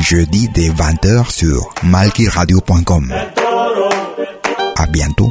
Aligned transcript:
Jeudi 0.00 0.48
dès 0.48 0.70
20h 0.70 1.30
sur 1.30 1.74
malkiradio.com. 1.82 3.12
À 4.76 4.86
bientôt. 4.86 5.30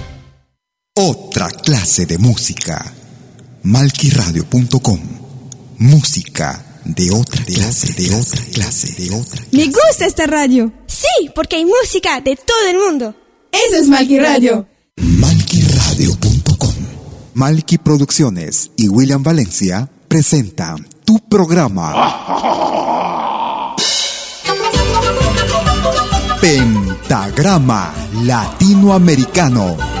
Otra 0.93 1.49
clase 1.49 2.05
de 2.05 2.17
música. 2.17 2.93
Malquiradio.com. 3.63 4.99
Música 5.77 6.65
de 6.83 7.11
otra 7.11 7.45
clase, 7.45 7.93
de 7.93 8.13
otra 8.13 8.43
clase, 8.53 9.01
de 9.01 9.15
otra 9.15 9.41
Me 9.53 9.67
gusta 9.67 10.05
esta 10.05 10.27
radio. 10.27 10.73
Sí, 10.87 11.29
porque 11.33 11.55
hay 11.55 11.65
música 11.65 12.19
de 12.19 12.35
todo 12.35 12.67
el 12.69 12.77
mundo. 12.77 13.15
Eso 13.53 13.77
es 13.77 13.87
Malqui 13.87 14.19
Radio. 14.19 14.67
Malquiradio.com. 14.97 16.75
Malqui 17.35 17.77
Producciones 17.77 18.71
y 18.75 18.89
William 18.89 19.23
Valencia 19.23 19.89
presentan 20.09 20.85
tu 21.05 21.19
programa. 21.19 22.17
Pentagrama 26.41 27.93
Latinoamericano. 28.23 30.00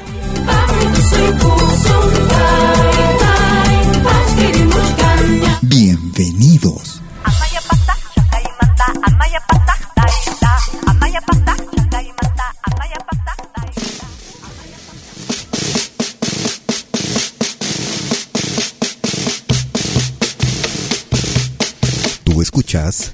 Escuchas 22.91 23.13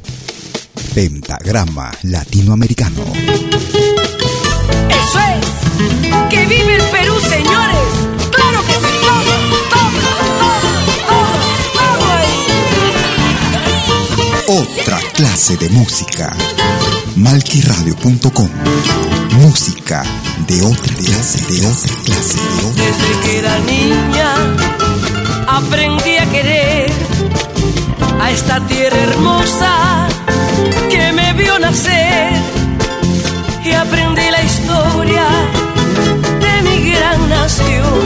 Pentagrama 0.94 1.92
Latinoamericano. 2.04 3.04
Eso 4.90 5.20
es. 5.20 5.46
Que 6.30 6.46
vive 6.48 6.76
el 6.76 6.84
Perú, 6.84 7.14
señores. 7.20 7.78
Claro 8.32 8.66
que 8.66 8.74
sí. 8.74 8.80
Todo, 9.02 9.24
todo, 9.70 10.00
todo, 10.40 10.62
todo, 11.08 11.36
todo 11.74 12.06
ahí. 12.18 12.38
Otra 14.48 15.00
clase 15.14 15.58
de 15.58 15.70
música. 15.70 16.36
Malquiradio.com. 17.16 18.50
Música 19.34 20.04
de 20.48 20.62
otra 20.64 20.96
clase, 20.96 21.40
de 21.46 21.68
otra 21.68 21.94
clase, 22.06 22.38
de 22.38 22.66
otra 22.66 22.84
Desde 22.86 23.20
que 23.22 23.38
era 23.40 23.60
niña 23.60 24.34
aprendí 25.48 26.18
a 26.18 26.26
querer 26.32 26.92
a 28.20 28.32
esta 28.32 28.60
tierra 28.68 28.98
hermosa 28.98 30.08
que 30.90 31.12
me 31.14 31.34
vio 31.34 31.60
nacer 31.60 32.34
y 33.64 33.72
aprendí 33.72 34.30
la 34.32 34.44
historia 34.44 35.26
de 36.46 36.62
mi 36.64 36.92
gran 36.92 37.30
nación 37.30 38.02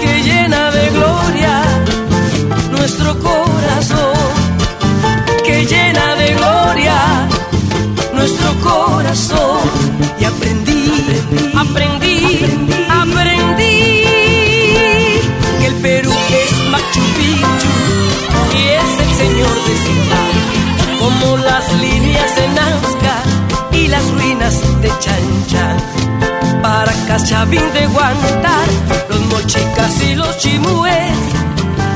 que 0.00 0.22
llena 0.22 0.70
de 0.70 0.90
gloria 0.90 1.62
nuestro 2.70 3.18
corazón 3.18 4.42
que 5.44 5.66
llena 5.66 6.14
de 6.16 6.34
gloria 6.34 7.28
nuestro 8.14 8.54
corazón. 8.60 9.60
Y 10.20 10.24
aprendí, 10.24 10.84
aprendí, 11.56 12.71
como 21.00 21.36
las 21.38 21.72
líneas 21.80 22.36
de 22.36 22.48
Nazca 22.48 23.16
y 23.72 23.88
las 23.88 24.10
ruinas 24.10 24.60
de 24.80 24.88
Chancha. 24.98 25.76
Para 26.62 26.92
Cachavín 27.06 27.72
de 27.72 27.86
Guantar, 27.88 28.68
los 29.08 29.20
mochicas 29.26 30.02
y 30.02 30.14
los 30.14 30.38
chimúes, 30.38 31.16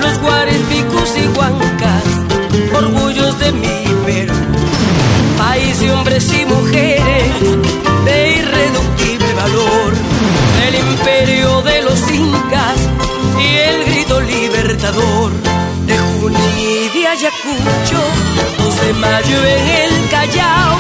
los 0.01 0.19
guarepicos 0.21 1.15
y 1.17 1.39
huancas, 1.39 2.05
orgullos 2.75 3.39
de 3.39 3.53
mi 3.53 3.95
Perú 4.07 4.35
país 5.37 5.81
de 5.81 5.93
hombres 5.93 6.33
y 6.33 6.45
mujeres 6.47 7.33
de 8.05 8.31
irreductible 8.39 9.35
valor, 9.35 9.93
el 10.67 10.75
imperio 10.75 11.63
de 11.63 11.83
los 11.83 12.11
incas 12.11 12.79
y 13.39 13.57
el 13.57 13.85
grito 13.85 14.21
libertador 14.21 15.33
de 15.87 15.99
Junín 15.99 16.86
Ayacucho, 17.07 18.01
2 18.59 18.81
de 18.81 18.93
mayo 18.95 19.45
en 19.45 19.69
el 19.69 20.09
Callao, 20.11 20.77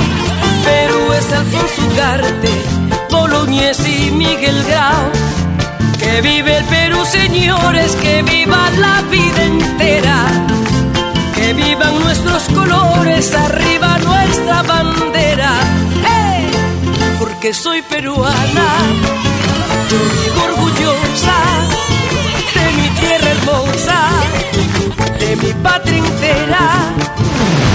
Perú 0.64 1.12
es 1.12 1.32
Alfonso 1.32 1.82
Ugarte, 1.92 2.50
Boloñez 3.10 3.78
y 3.86 4.10
Miguel 4.10 4.62
Grau. 4.64 5.10
Que 5.98 6.20
vive 6.20 6.58
el 6.58 6.64
Perú, 6.64 7.04
señores, 7.04 7.96
que 7.96 8.22
viva 8.22 8.70
la 8.78 9.02
vida 9.10 9.44
entera 9.44 10.46
que 11.36 11.52
vivan 11.52 12.00
nuestros 12.00 12.42
colores, 12.48 13.32
arriba 13.34 13.98
nuestra 13.98 14.62
bandera. 14.62 15.52
¡Hey! 16.04 16.50
Porque 17.18 17.52
soy 17.52 17.82
peruana, 17.82 18.68
yo 19.90 19.98
vivo 20.16 20.40
orgullosa 20.50 21.38
de 22.54 22.66
mi 22.78 22.88
tierra 23.00 23.30
hermosa, 23.30 23.98
de 25.26 25.36
mi 25.36 25.52
patria 25.54 25.98
entera. 25.98 26.64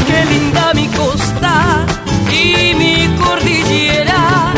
Qué 0.07 0.25
linda 0.33 0.73
mi 0.73 0.87
costa 0.87 1.53
y 2.31 2.73
mi 2.81 2.95
cordillera, 3.21 4.53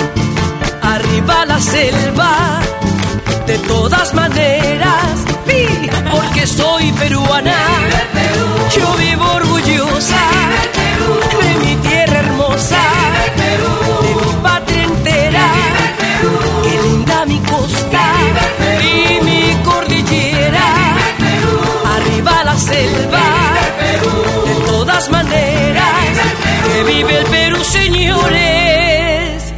arriba 0.81 1.45
la 1.45 1.59
selva, 1.59 2.59
de 3.47 3.57
todas 3.73 4.13
maneras, 4.13 5.13
porque 6.11 6.45
soy 6.45 6.91
peruana. 6.93 7.59
Yo 8.75 8.87
vivo 9.03 9.25
orgullosa 9.41 10.23
de 11.41 11.51
mi 11.63 11.75
tierra 11.87 12.19
hermosa, 12.19 12.83
de 14.05 14.11
mi 14.21 14.33
patria 14.43 14.83
entera. 14.83 15.47
Qué 16.63 16.75
linda 16.87 17.25
mi 17.25 17.39
costa 17.39 18.03
y 18.81 19.13
Arriba 21.95 22.43
la 22.43 22.57
selva. 22.57 23.25
De 24.45 24.55
todas 24.65 25.09
maneras. 25.09 25.83
Que 26.67 26.83
vive 26.83 27.19
el 27.19 27.25
Perú, 27.25 27.63
señores. 27.63 29.53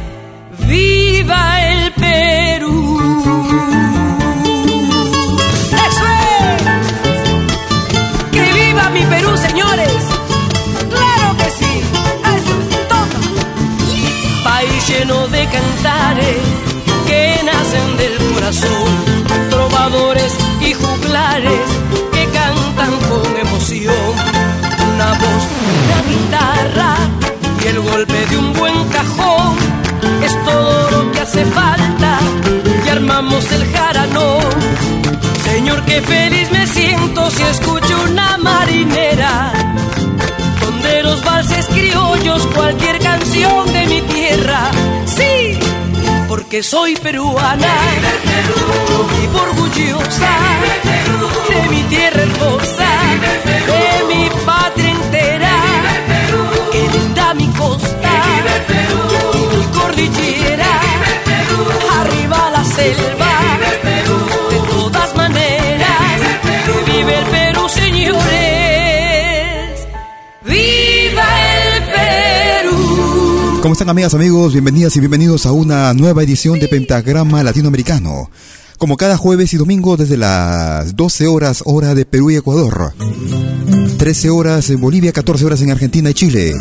Viva 0.58 1.42
el 1.72 1.92
Perú. 1.92 2.98
Eso 5.86 6.04
es. 6.34 6.62
Que 8.32 8.52
viva 8.52 8.90
mi 8.90 9.02
Perú, 9.04 9.36
señores. 9.36 10.02
Claro 10.94 11.36
que 11.38 11.50
sí. 11.58 11.72
Eso 12.36 12.54
toma. 12.90 13.20
País 14.44 14.88
lleno 14.88 15.28
de 15.28 15.42
cantares 15.46 16.42
que 17.06 17.40
nacen 17.44 17.96
del 17.96 18.16
corazón, 18.34 18.88
trovadores 19.50 20.32
y 20.60 20.74
juglares 20.74 21.75
guitarra 26.26 26.94
y 27.62 27.68
el 27.68 27.80
golpe 27.80 28.26
de 28.26 28.36
un 28.38 28.52
buen 28.54 28.88
cajón 28.88 29.56
es 30.22 30.44
todo 30.44 30.90
lo 30.90 31.12
que 31.12 31.20
hace 31.20 31.44
falta 31.46 32.18
y 32.84 32.88
armamos 32.88 33.50
el 33.52 33.64
jaranón. 33.72 34.44
Señor, 35.44 35.84
qué 35.84 36.00
feliz 36.02 36.50
me 36.50 36.66
siento 36.66 37.30
si 37.30 37.42
escucho 37.42 38.02
una 38.10 38.38
marinera 38.38 39.52
donde 40.60 41.02
los 41.02 41.24
valses 41.24 41.66
criollos, 41.66 42.46
cualquier 42.54 42.98
canción 42.98 43.72
de 43.72 43.86
mi 43.86 44.00
tierra. 44.02 44.70
Sí, 45.06 45.58
porque 46.28 46.62
soy 46.62 46.96
peruana 46.96 47.74
y 49.22 49.36
orgullosa 49.36 50.32
de 51.48 51.68
mi 51.68 51.82
tierra 51.84 52.22
hermosa, 52.22 52.88
de 53.66 54.14
mi 54.14 54.28
patria 54.44 54.90
entera. 54.90 55.45
Linda 56.96 57.34
mi 57.34 57.46
costa 57.48 58.12
y 59.34 59.38
mi 59.56 59.64
cordillera, 59.78 60.80
arriba 62.00 62.50
la 62.50 62.64
selva. 62.64 63.58
De 64.50 64.58
todas 64.72 65.14
maneras, 65.14 66.20
vive 66.86 67.18
el 67.18 67.24
Perú, 67.26 67.68
señores. 67.68 68.24
¡Viva 70.44 71.28
el 71.52 71.82
Perú! 71.84 73.60
¿Cómo 73.60 73.72
están 73.72 73.90
amigas, 73.90 74.14
amigos? 74.14 74.52
Bienvenidas 74.52 74.96
y 74.96 75.00
bienvenidos 75.00 75.44
a 75.44 75.52
una 75.52 75.92
nueva 75.92 76.22
edición 76.22 76.58
de 76.58 76.68
Pentagrama 76.68 77.42
Latinoamericano. 77.42 78.30
Como 78.78 78.96
cada 78.96 79.18
jueves 79.18 79.52
y 79.52 79.58
domingo 79.58 79.98
desde 79.98 80.16
las 80.16 80.96
12 80.96 81.26
horas 81.26 81.62
hora 81.66 81.94
de 81.94 82.06
Perú 82.06 82.30
y 82.30 82.36
Ecuador. 82.36 82.94
13 83.96 84.30
horas 84.30 84.70
en 84.70 84.80
Bolivia, 84.80 85.12
14 85.12 85.44
horas 85.44 85.62
en 85.62 85.70
Argentina 85.70 86.10
y 86.10 86.14
Chile. 86.14 86.54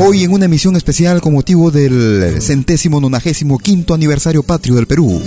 Hoy 0.00 0.24
en 0.24 0.32
una 0.32 0.44
emisión 0.44 0.76
especial 0.76 1.20
con 1.20 1.32
motivo 1.32 1.70
del 1.70 2.40
centésimo 2.40 3.00
nonagésimo 3.00 3.58
quinto 3.58 3.94
aniversario 3.94 4.42
patrio 4.42 4.76
del 4.76 4.86
Perú. 4.86 5.20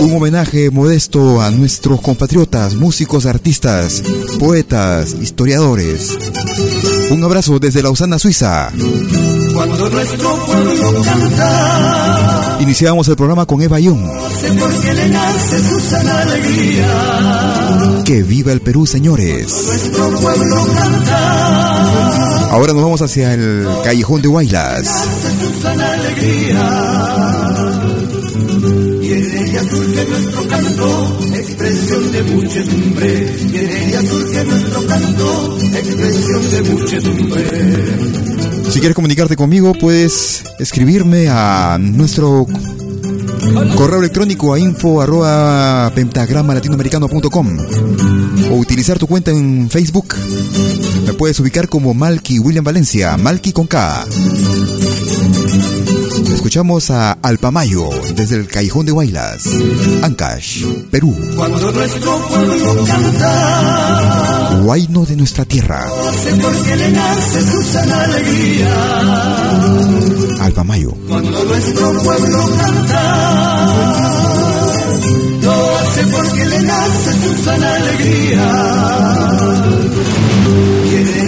Un 0.00 0.12
homenaje 0.12 0.70
modesto 0.70 1.40
a 1.40 1.50
nuestros 1.50 2.00
compatriotas, 2.00 2.74
músicos, 2.74 3.26
artistas, 3.26 4.02
poetas, 4.38 5.14
historiadores. 5.20 6.16
Un 7.10 7.22
abrazo 7.24 7.58
desde 7.58 7.82
Lausana, 7.82 8.18
Suiza. 8.18 8.70
Cuando 9.52 9.90
nuestro 9.90 10.46
pueblo 10.46 11.02
canta, 11.02 12.39
Iniciamos 12.60 13.08
el 13.08 13.16
programa 13.16 13.46
con 13.46 13.62
Eva 13.62 13.80
Young. 13.80 14.06
Que 18.04 18.22
viva 18.22 18.52
el 18.52 18.60
Perú, 18.60 18.86
señores. 18.86 19.90
Ahora 22.50 22.72
nos 22.72 22.82
vamos 22.82 23.02
hacia 23.02 23.34
el 23.34 23.66
callejón 23.82 24.20
de 24.20 24.28
alegría. 25.94 26.60
Y 29.02 29.12
en 29.12 29.38
ella 29.38 29.62
surge 29.64 30.04
nuestro 30.04 30.48
canto, 30.48 31.18
expresión 31.34 32.12
de 32.12 32.22
muchedumbre. 32.22 33.36
Y 33.52 33.56
en 33.56 33.70
ella 33.70 34.02
surge 34.02 34.44
nuestro 34.44 34.86
canto, 34.86 35.58
expresión 35.58 36.50
de 36.50 36.62
muchedumbre. 36.70 38.29
Si 38.70 38.78
quieres 38.78 38.94
comunicarte 38.94 39.34
conmigo, 39.34 39.72
puedes 39.74 40.44
escribirme 40.60 41.26
a 41.28 41.76
nuestro 41.80 42.46
correo 43.76 43.98
electrónico 43.98 44.54
a 44.54 44.60
info 44.60 45.00
arroba 45.00 45.90
pentagramalatinoamericano.com 45.92 47.58
o 48.52 48.54
utilizar 48.54 48.96
tu 48.96 49.08
cuenta 49.08 49.32
en 49.32 49.68
Facebook. 49.68 50.14
Me 51.04 51.14
puedes 51.14 51.40
ubicar 51.40 51.68
como 51.68 51.94
Malky 51.94 52.38
William 52.38 52.64
Valencia, 52.64 53.16
Malky 53.16 53.52
con 53.52 53.66
K. 53.66 54.06
Escuchamos 56.50 56.90
a 56.90 57.12
Alpamayo 57.12 57.88
desde 58.16 58.34
el 58.34 58.48
Callejón 58.48 58.84
de 58.84 58.90
Guaylas, 58.90 59.44
Ancash, 60.02 60.64
Perú, 60.90 61.16
Cuando 61.36 61.70
nuestro 61.70 62.26
pueblo 62.26 62.84
canta, 62.86 64.58
Guayno 64.60 65.06
de 65.06 65.14
nuestra 65.14 65.44
tierra, 65.44 65.86
sé 66.24 66.34
por 66.34 66.52
qué 66.64 66.74
le 66.74 66.90
nace 66.90 67.52
su 67.52 67.62
sana 67.62 68.02
alegría. 68.02 68.74
Alpamayo. 70.40 70.90
Cuando 71.06 71.44
nuestro 71.44 72.02
pueblo 72.02 72.50
canta, 72.58 73.66
lo 75.42 75.76
hace 75.76 76.04
porque 76.08 76.46
le 76.46 76.62
nace 76.62 77.12
su 77.12 77.44
sana 77.44 77.76
alegría. 77.76 78.42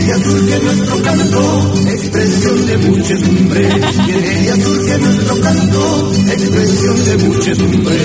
Ella 0.02 0.19
surge 0.19 0.58
nuestro 0.58 1.00
canto, 1.02 1.75
expresión 1.87 2.66
de 2.66 2.76
muchedumbre. 2.78 3.62
Y 3.62 4.10
en 4.10 4.25
ella 4.25 4.56
surge 4.56 4.99
nuestro 4.99 5.40
canto, 5.40 6.12
expresión 6.26 7.04
de 7.04 7.16
muchedumbre. 7.19 7.99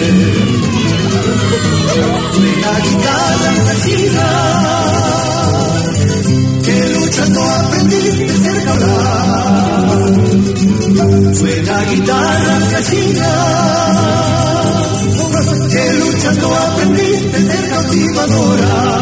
Suena 2.35 2.79
guitarra 2.83 3.51
vecina, 3.67 4.27
que 6.63 6.77
luchando 6.93 7.41
aprendiste 7.41 8.25
a 8.25 8.37
ser 8.43 8.69
hablar. 8.69 10.05
Suena 11.35 11.83
guitarra 11.83 12.59
casina, 12.69 13.29
que 15.71 15.93
luchando 15.93 16.55
aprendiste 16.55 17.37
ser 17.41 17.69
cautivadora. 17.69 18.96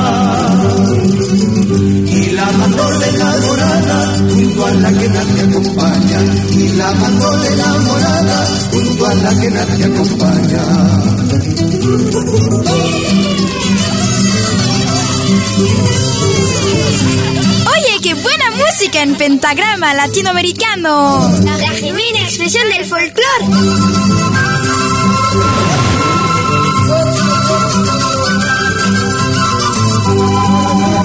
Junto 4.56 4.66
a 4.68 4.74
la 4.74 4.90
que 4.90 5.10
nadie 5.10 5.42
acompaña. 5.44 6.20
Y 6.52 6.68
la 6.70 6.92
mandó 6.94 7.38
de 7.38 7.56
la 7.58 7.74
morada 7.74 8.48
junto 8.72 9.06
a 9.06 9.14
la 9.16 9.40
que 9.42 9.52
nadie 9.52 9.86
acompaña. 9.86 10.64
Oye, 17.68 18.00
qué 18.02 18.14
buena 18.14 18.52
música 18.52 19.02
en 19.02 19.16
pentagrama 19.16 19.94
latinoamericano. 19.94 21.30
La 21.44 21.70
genuina 21.70 22.22
expresión 22.22 22.70
del 22.70 22.86
folclore. 22.86 24.25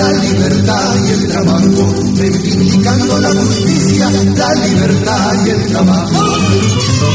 La 0.00 0.12
libertad 0.12 0.96
y 1.06 1.10
el 1.12 1.28
trabajo. 1.28 1.94
Reivindicando 2.16 3.18
la 3.18 3.28
justicia, 3.28 4.10
la 4.10 4.54
libertad 4.54 5.46
y 5.46 5.50
el 5.50 5.66
trabajo. 5.66 6.20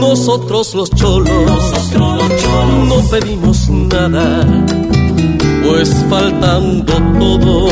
Nosotros 0.00 0.74
los 0.74 0.90
cholos, 0.90 1.72
no 2.88 3.00
pedimos 3.10 3.68
nada, 3.68 4.46
pues 5.64 5.92
faltando 6.08 6.92
todo, 7.18 7.68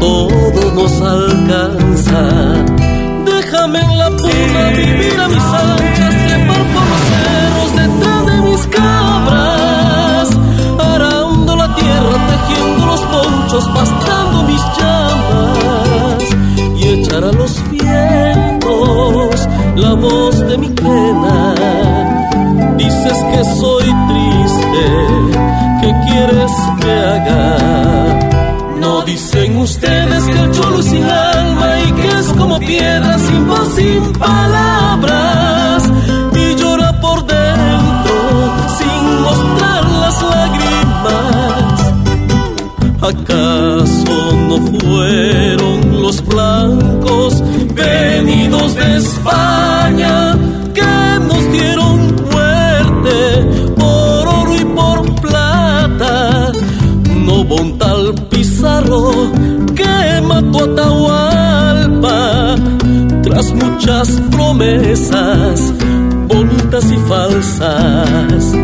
todo 0.00 0.72
nos 0.74 0.92
alcanza. 1.00 2.64
Déjame 3.24 3.80
en 3.80 3.98
la 3.98 4.10
puna 4.10 4.70
vivir 4.76 5.20
a 5.20 5.28
mis 5.28 5.38
anchas, 5.38 6.14
trepar 6.26 6.64
por 6.74 6.84
los 6.90 7.02
cerros 7.08 7.72
detrás 7.76 8.26
de 8.26 8.50
mis 8.50 8.66
cabras, 8.66 10.28
arando 10.78 11.56
la 11.56 11.74
tierra, 11.74 12.26
tejiendo 12.28 12.86
los 12.86 13.00
ponchos, 13.00 13.68
Que 23.30 23.44
soy 23.44 23.84
triste, 24.08 24.86
¿qué 25.80 25.94
quieres 26.06 26.52
que 26.80 26.92
haga? 26.92 27.58
No 28.80 29.02
dicen 29.02 29.56
ustedes 29.58 29.97
Que 59.74 60.20
mató 60.22 60.64
a 60.64 60.74
Tahualpa 60.74 62.54
tras 63.22 63.52
muchas 63.52 64.08
promesas 64.30 65.72
bonitas 66.28 66.84
y 66.90 66.96
falsas. 67.08 68.54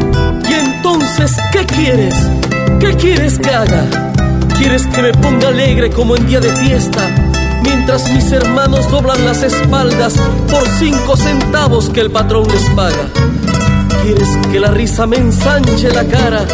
Y 0.49 0.53
entonces, 0.53 1.37
¿qué 1.53 1.65
quieres? 1.67 2.15
¿Qué 2.81 2.95
quieres 2.97 3.39
que 3.39 3.51
haga? 3.51 3.85
¿Quieres 4.59 4.87
que 4.87 5.03
me 5.03 5.13
ponga 5.13 5.49
alegre 5.49 5.91
como 5.91 6.17
en 6.17 6.27
día 6.27 6.41
de 6.41 6.51
fiesta? 6.51 7.03
Mientras 7.63 8.11
mis 8.13 8.31
hermanos 8.31 8.91
doblan 8.91 9.25
las 9.25 9.43
espaldas 9.43 10.15
por 10.51 10.69
cinco 10.79 11.17
centavos 11.17 11.89
que 11.89 12.01
el 12.01 12.11
patrón 12.11 12.47
les 12.49 12.69
paga. 12.71 13.09
¿Quieres 14.05 14.29
que 14.53 14.61
la 14.61 14.71
risa 14.71 15.07
me 15.07 15.17
ensanche 15.17 15.89
la 15.89 16.05
cara? 16.05 16.45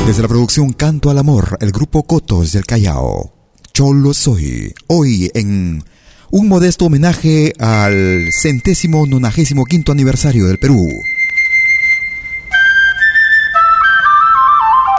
Desde 0.05 0.21
la 0.21 0.27
producción 0.27 0.73
Canto 0.73 1.09
al 1.09 1.19
Amor, 1.19 1.57
el 1.61 1.71
grupo 1.71 2.03
Cotos 2.03 2.51
del 2.51 2.65
Callao. 2.65 3.38
Yo 3.79 3.93
lo 3.93 4.13
soy. 4.13 4.73
Hoy 4.87 5.31
en 5.33 5.85
un 6.31 6.49
modesto 6.49 6.87
homenaje 6.87 7.53
al 7.59 8.27
centésimo 8.41 9.05
nonagésimo 9.07 9.63
quinto 9.63 9.93
aniversario 9.93 10.47
del 10.47 10.59
Perú. 10.59 10.85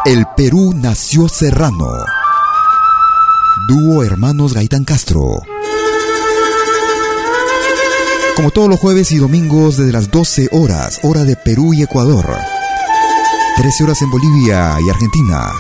El 0.06 0.25
Perú 0.34 0.72
nació 0.75 1.28
serrano. 1.28 1.90
Dúo 3.68 4.02
Hermanos 4.02 4.54
Gaitán 4.54 4.84
Castro. 4.84 5.42
Como 8.34 8.50
todos 8.50 8.70
los 8.70 8.80
jueves 8.80 9.12
y 9.12 9.18
domingos 9.18 9.76
desde 9.76 9.92
las 9.92 10.10
12 10.10 10.49
horas, 10.52 11.00
hora 11.02 11.25
de 11.25 11.37
Perú 11.37 11.75
y 11.75 11.82
Ecuador. 11.82 12.25
13 13.58 13.84
horas 13.84 14.00
en 14.00 14.10
Bolivia 14.10 14.75
y 14.82 14.88
Argentina. 14.88 15.52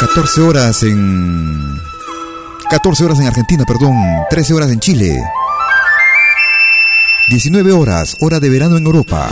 14 0.00 0.40
horas 0.40 0.82
en... 0.82 1.78
14 2.70 3.04
horas 3.04 3.20
en 3.20 3.26
Argentina, 3.26 3.64
perdón. 3.66 3.94
13 4.30 4.54
horas 4.54 4.70
en 4.70 4.80
Chile. 4.80 5.22
19 7.28 7.70
horas, 7.72 8.16
hora 8.20 8.40
de 8.40 8.48
verano 8.48 8.78
en 8.78 8.86
Europa. 8.86 9.28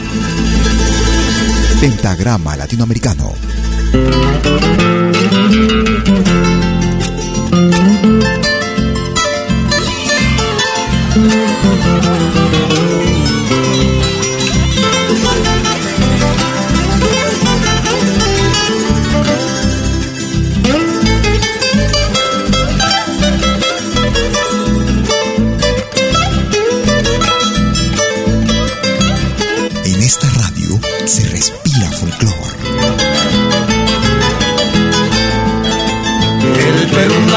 Pentagrama 1.81 2.55
latinoamericano. 2.55 3.33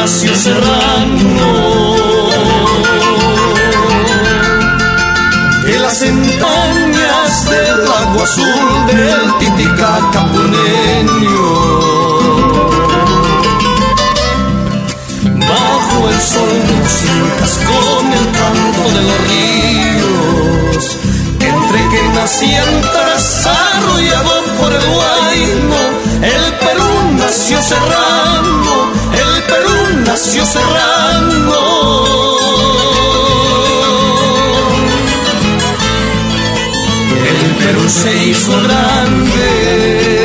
Ignacio 0.02 0.36
Serrano. 0.36 1.96
Que 5.64 5.78
las 5.78 6.02
entrañas 6.02 7.46
del 7.46 7.88
agua 7.88 8.24
azul 8.24 8.88
del 8.88 9.38
Titicaca 9.38 10.26
puneño. 10.26 11.52
Bajo 15.38 16.10
el 16.10 16.20
sol 16.20 16.54
músicas 16.80 17.60
con 17.70 18.12
el 18.12 18.26
canto 18.40 18.84
de 18.96 19.02
los 19.04 19.20
ríos, 19.30 20.98
entre 21.42 21.80
que 21.90 22.02
nacían 22.16 22.82
tras 22.92 23.46
arrollado 23.46 24.34
por 24.60 24.74
el 24.74 24.86
guayno, 24.96 25.80
el 26.24 26.54
Perú 26.56 26.90
nació 27.20 27.62
serrano. 27.62 28.11
Perú 30.22 30.28
nació 30.28 30.46
cerrando. 30.46 31.58
El 37.28 37.56
Perú 37.56 37.90
se 37.90 38.24
hizo 38.26 38.62
grande 38.64 40.22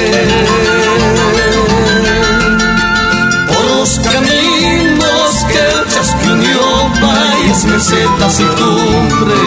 mesetas 7.77 8.41
y 8.41 8.45
cumbres. 8.45 9.39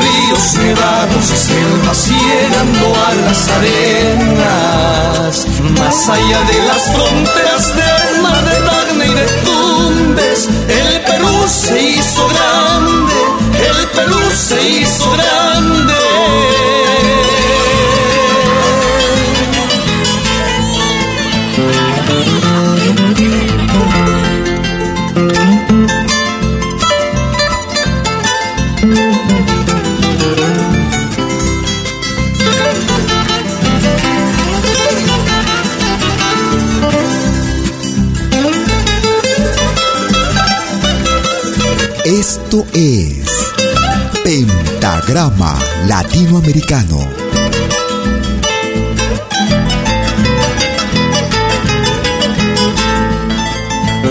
Ríos 0.00 0.54
nevados 0.62 1.30
y 1.32 1.36
selvas 1.36 2.08
llegando 2.08 2.86
a 3.06 3.14
las 3.14 3.48
arenas, 3.48 5.45
más 5.78 6.08
allá 6.08 6.40
de 6.42 6.62
las 6.66 6.82
fronteras 6.92 7.76
del 7.76 8.22
mar 8.22 8.44
de 8.44 8.60
Tacna 8.66 9.06
y 9.06 9.14
de 9.14 9.26
Tumbes, 9.44 10.48
el 10.68 11.00
Perú 11.02 11.48
se 11.48 11.82
hizo 11.82 12.28
grande, 12.28 13.14
el 13.68 13.88
Perú 13.88 14.20
se 14.34 14.68
hizo 14.68 15.04
grande. 15.04 15.15
Pentagrama 45.16 45.56
Latinoamericano. 45.86 47.08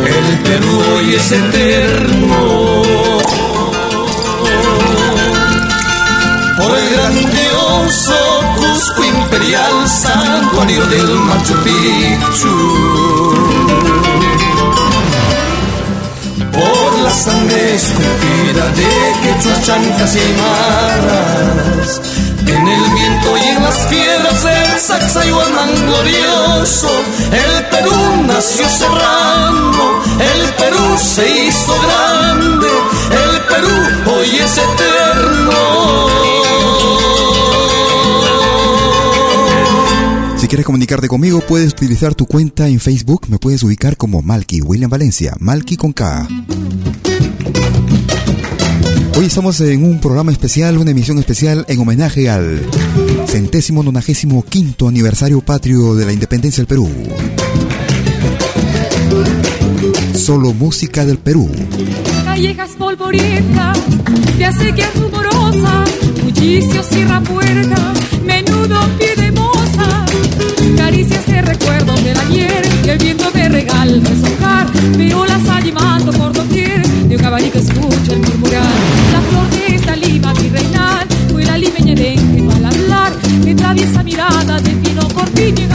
El 0.03 0.37
Perú 0.39 0.81
hoy 0.95 1.13
es 1.13 1.31
eterno. 1.31 2.81
Por 6.57 6.75
el 6.75 6.89
grandioso 6.89 8.41
Cusco 8.57 9.03
Imperial, 9.03 9.87
santuario 9.87 10.85
del 10.87 11.19
Machu 11.19 11.53
Picchu 11.63 13.14
sangre 17.25 17.75
esculpida 17.75 18.65
de 18.77 18.89
quechuas, 19.23 19.63
chancas 19.65 20.15
y 20.15 20.19
aymaras. 20.19 22.01
En 22.45 22.67
el 22.67 22.83
viento 22.93 23.37
y 23.37 23.47
en 23.49 23.63
las 23.63 23.77
piedras 23.87 24.43
del 24.43 24.79
Sacsayhuamán 24.79 25.69
glorioso, 25.87 26.89
el 27.31 27.65
Perú 27.71 27.95
nació 28.27 28.69
cerrando, 28.69 30.03
el 30.19 30.53
Perú 30.53 30.97
se 30.99 31.47
hizo 31.47 31.73
grande, 31.87 32.67
el 33.23 33.41
Perú 33.49 33.75
hoy 34.13 34.29
es 34.45 34.57
eterno. 34.57 35.61
Si 40.37 40.47
quieres 40.47 40.65
comunicarte 40.67 41.07
conmigo, 41.07 41.41
puedes 41.41 41.71
utilizar 41.73 42.13
tu 42.13 42.27
cuenta 42.27 42.67
en 42.67 42.79
Facebook. 42.79 43.25
Me 43.29 43.39
puedes 43.39 43.63
ubicar 43.63 43.97
como 43.97 44.21
Malky 44.21 44.61
William 44.61 44.91
Valencia, 44.91 45.33
Malky 45.39 45.75
con 45.75 45.91
K. 45.91 46.27
Hoy 49.25 49.29
estamos 49.29 49.59
en 49.59 49.83
un 49.83 49.99
programa 49.99 50.31
especial, 50.31 50.77
una 50.77 50.91
emisión 50.91 51.17
especial 51.17 51.65
en 51.67 51.79
homenaje 51.79 52.29
al 52.29 52.61
centésimo 53.25 53.81
nonagésimo 53.81 54.43
quinto 54.43 54.87
aniversario 54.87 55.41
patrio 55.41 55.95
de 55.95 56.05
la 56.05 56.13
independencia 56.13 56.61
del 56.61 56.67
Perú. 56.67 56.87
Solo 60.13 60.53
música 60.53 61.07
del 61.07 61.17
Perú. 61.17 61.49
Callejas 62.23 62.69
polvorientas, 62.77 63.79
de 64.37 64.45
acequias 64.45 64.95
rumorosas, 64.95 65.89
bullicioos 66.23 66.91
y 66.91 67.03
rapuerta, 67.05 67.93
menudo 68.23 68.79
pie 68.99 69.15
de 69.15 69.31
caricias 70.85 71.25
de 71.25 71.41
recuerdos 71.41 72.03
del 72.03 72.19
ayer, 72.19 72.61
que 72.83 72.91
el 72.91 72.97
viento 72.99 73.31
me 73.33 73.49
regala 73.49 74.15
socar, 74.21 74.71
violas 74.95 75.49
animando 75.49 76.11
por 76.11 76.31
doquier, 76.31 76.85
de 77.07 77.15
un 77.15 77.25
abanico 77.25 77.57
escucho 77.57 78.13
el 78.13 78.19
murmurar, 78.19 78.75
la 79.11 79.21
flor 79.21 79.49
de 79.49 79.75
esta 79.77 79.95
lima 79.95 80.31
virreinal, 80.33 81.07
fue 81.31 81.43
la 81.43 81.57
limeña 81.57 81.95
de 81.95 82.13
al 82.55 82.65
hablar, 82.65 83.11
me 83.43 83.55
traviesa 83.55 84.03
mirada 84.03 84.59
de 84.59 84.71
fino 84.83 85.07
corpiño 85.07 85.65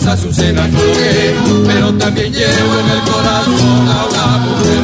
blancas 0.00 0.06
azucenas 0.06 0.68
coloqué. 0.70 1.34
Pero 1.66 1.92
también 1.94 2.32
llevo 2.32 2.80
en 2.80 2.90
el 2.90 3.00
corazón 3.02 3.88
a 3.88 4.06
una 4.06 4.38
mujer. 4.38 4.82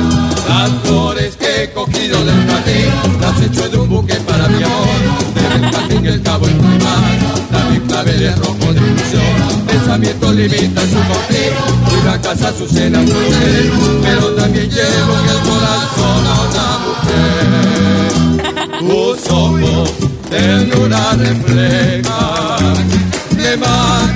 Las 0.49 0.71
flores 0.85 1.37
que 1.37 1.65
he 1.65 1.73
cogido 1.73 2.25
del 2.25 2.47
jardín, 2.47 2.91
las 3.21 3.41
hecho 3.43 3.69
de 3.69 3.77
un 3.79 3.89
buque 3.89 4.15
para 4.15 4.49
mi 4.49 4.63
amor. 4.63 4.87
Desde 5.35 5.67
el 5.67 5.73
jardín 5.73 6.07
el 6.07 6.23
cabo 6.23 6.47
en 6.47 6.57
imán, 6.57 7.19
también 7.51 7.83
claveles 7.87 8.39
rojos 8.39 8.75
de 8.75 8.81
ilusión. 8.81 9.67
Pensamientos 9.67 10.35
limitan 10.35 10.89
su 10.89 10.99
porfín 11.09 11.53
y 11.91 12.03
blancas 12.03 12.43
azucenas 12.43 13.11
coloqué. 13.11 13.73
Pero 14.03 14.35
también 14.35 14.71
llevo 14.71 15.19
en 15.19 15.29
el 15.31 15.41
corazón 15.49 16.27
a 16.27 16.35
una 16.47 16.79
mujer. 16.87 17.27
Tus 18.79 19.31
ojos 19.31 19.91
ternura 20.31 21.17
tu 21.17 21.55
lindo 21.55 22.17
mirar. 23.37 24.16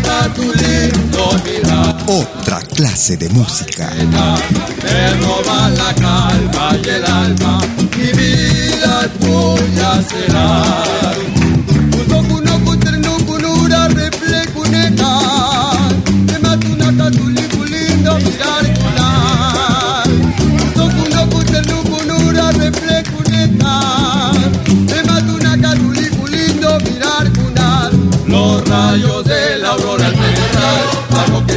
Otra 2.06 2.60
clase 2.60 3.16
de 3.16 3.28
música. 3.28 3.90
Me 3.94 5.14
roba 5.20 5.68
la 5.70 5.94
calma 5.94 6.76
y 6.82 6.88
el 6.88 7.04
alma, 7.04 7.60
mi 7.96 8.12
vida 8.12 9.08
tuya 9.20 10.02
será. 10.08 11.39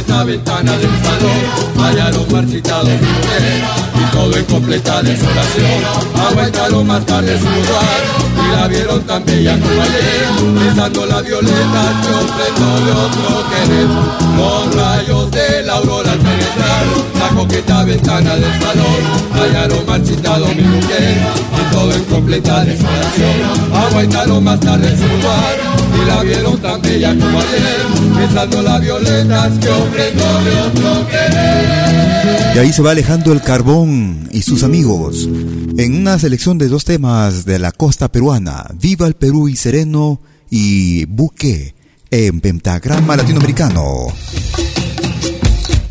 Esta 0.06 0.24
ventana 0.24 0.72
del 0.76 0.90
salón 1.02 1.78
hallaron 1.78 2.32
marchitado 2.32 2.84
mi 2.84 2.92
mujer 2.92 3.62
y 3.94 4.12
todo 4.12 4.36
en 4.36 4.44
completa 4.44 5.02
desolación. 5.02 5.82
Aguantaron 6.28 6.86
más 6.86 7.06
tarde 7.06 7.38
su 7.38 7.44
lugar 7.44 8.02
y 8.36 8.56
la 8.56 8.68
vieron 8.68 9.02
tan 9.04 9.24
bella 9.24 9.58
como 9.58 9.82
ayer 9.82 10.66
besando 10.66 11.06
la 11.06 11.22
violeta 11.22 11.82
que 12.02 12.10
ofrendó 12.22 12.84
de 12.84 12.92
otro 12.92 13.44
querer 13.50 13.88
los 14.36 14.74
rayos 14.74 15.30
de 15.30 15.62
la 15.62 15.72
aurora 15.74 16.14
penetrar 16.54 16.86
la 17.18 17.28
coqueta 17.30 17.84
ventana 17.84 18.34
del 18.36 18.60
salón. 18.60 19.02
Hallaron 19.32 19.86
marchitado 19.86 20.46
mi 20.48 20.62
mujer 20.62 21.16
y 21.52 21.74
todo 21.74 21.92
en 21.92 22.04
completa 22.04 22.64
desolación. 22.64 23.72
Aguantaron 23.72 24.44
más 24.44 24.60
tarde 24.60 24.96
su 24.96 25.02
lugar 25.02 25.56
y 26.02 26.06
la 26.06 26.22
vieron 26.22 26.58
tan 26.58 26.82
bella 26.82 27.10
como 27.10 27.38
ayer 27.38 27.86
besando 28.16 28.62
las 28.62 28.80
violetas 28.80 29.58
que 29.58 29.68
ofrendó 29.68 30.44
de 30.44 30.60
otro 30.60 31.08
querer. 31.08 32.56
Y 32.56 32.58
ahí 32.58 32.72
se 32.72 32.82
va 32.82 32.92
alejando 32.92 33.32
el 33.32 33.42
carbón 33.42 34.28
y 34.30 34.42
sus 34.42 34.62
amigos 34.62 35.28
en 35.76 35.96
una 35.96 36.18
selección 36.18 36.56
de 36.58 36.68
dos 36.68 36.84
temas 36.84 37.44
de 37.44 37.58
la 37.58 37.72
costa 37.72 38.10
peruana, 38.10 38.64
Viva 38.80 39.06
el 39.06 39.14
Perú 39.14 39.48
y 39.48 39.56
Sereno 39.56 40.20
y 40.50 41.04
Buque 41.06 41.74
en 42.10 42.40
pentagrama 42.40 43.16
latinoamericano. 43.16 44.06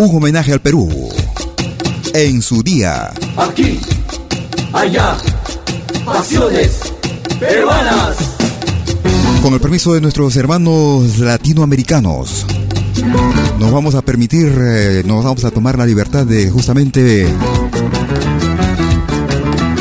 Un 0.04 0.18
homenaje 0.18 0.52
al 0.52 0.60
Perú 0.60 0.90
en 2.14 2.42
su 2.42 2.62
día. 2.62 3.14
Aquí, 3.38 3.80
allá, 4.74 5.16
pasiones 6.04 6.94
peruanas. 7.40 8.18
Con 9.42 9.54
el 9.54 9.62
permiso 9.62 9.94
de 9.94 10.02
nuestros 10.02 10.36
hermanos 10.36 11.20
latinoamericanos, 11.20 12.46
nos 13.58 13.72
vamos 13.72 13.96
a 13.96 14.02
permitir, 14.02 14.54
eh, 14.60 15.04
nos 15.06 15.24
vamos 15.24 15.46
a 15.46 15.52
tomar 15.52 15.78
la 15.78 15.86
libertad 15.86 16.26
de 16.26 16.50
justamente 16.50 17.26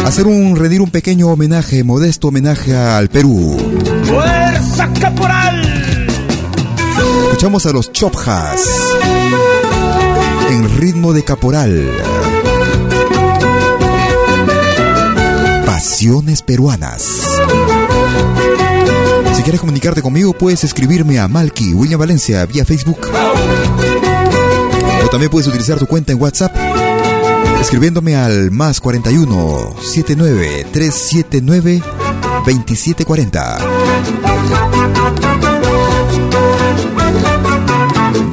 hacer 0.05 0.29
un, 0.29 0.55
rendir 0.55 0.83
un 0.83 0.91
pequeño 0.93 1.31
homenaje, 1.31 1.83
modesto 1.83 2.29
homenaje 2.29 2.77
al 2.77 3.09
Perú. 3.09 3.57
¡Fuerza 4.05 4.89
caporal! 5.01 6.07
Escuchamos 7.25 7.67
a 7.67 7.73
los 7.73 7.91
Chopjas 7.91 8.61
ritmo 10.69 11.13
de 11.13 11.25
caporal. 11.25 11.91
Pasiones 15.67 16.43
peruanas. 16.43 17.03
Si 19.35 19.43
quieres 19.43 19.61
comunicarte 19.61 20.03
conmigo, 20.03 20.33
puedes 20.33 20.65
escribirme 20.65 21.19
a 21.19 21.29
Malky 21.29 21.75
William 21.75 21.99
Valencia 21.99 22.45
vía 22.47 22.65
Facebook. 22.65 23.09
O 25.05 25.09
también 25.09 25.31
puedes 25.31 25.49
utilizar 25.49 25.79
tu 25.79 25.87
cuenta 25.87 26.13
en 26.13 26.21
WhatsApp 26.21 26.55
escribiéndome 27.63 28.17
al 28.17 28.51
más 28.51 28.81
41 28.81 29.77
79 29.81 30.67
379 30.73 31.81
2740. 32.45 35.32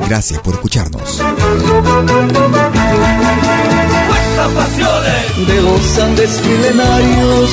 Gracias 0.07 0.39
por 0.41 0.55
escucharnos. 0.55 1.21
pasiones. 4.55 5.47
De 5.47 5.61
los 5.61 5.99
Andes 5.99 6.41
milenarios 6.45 7.49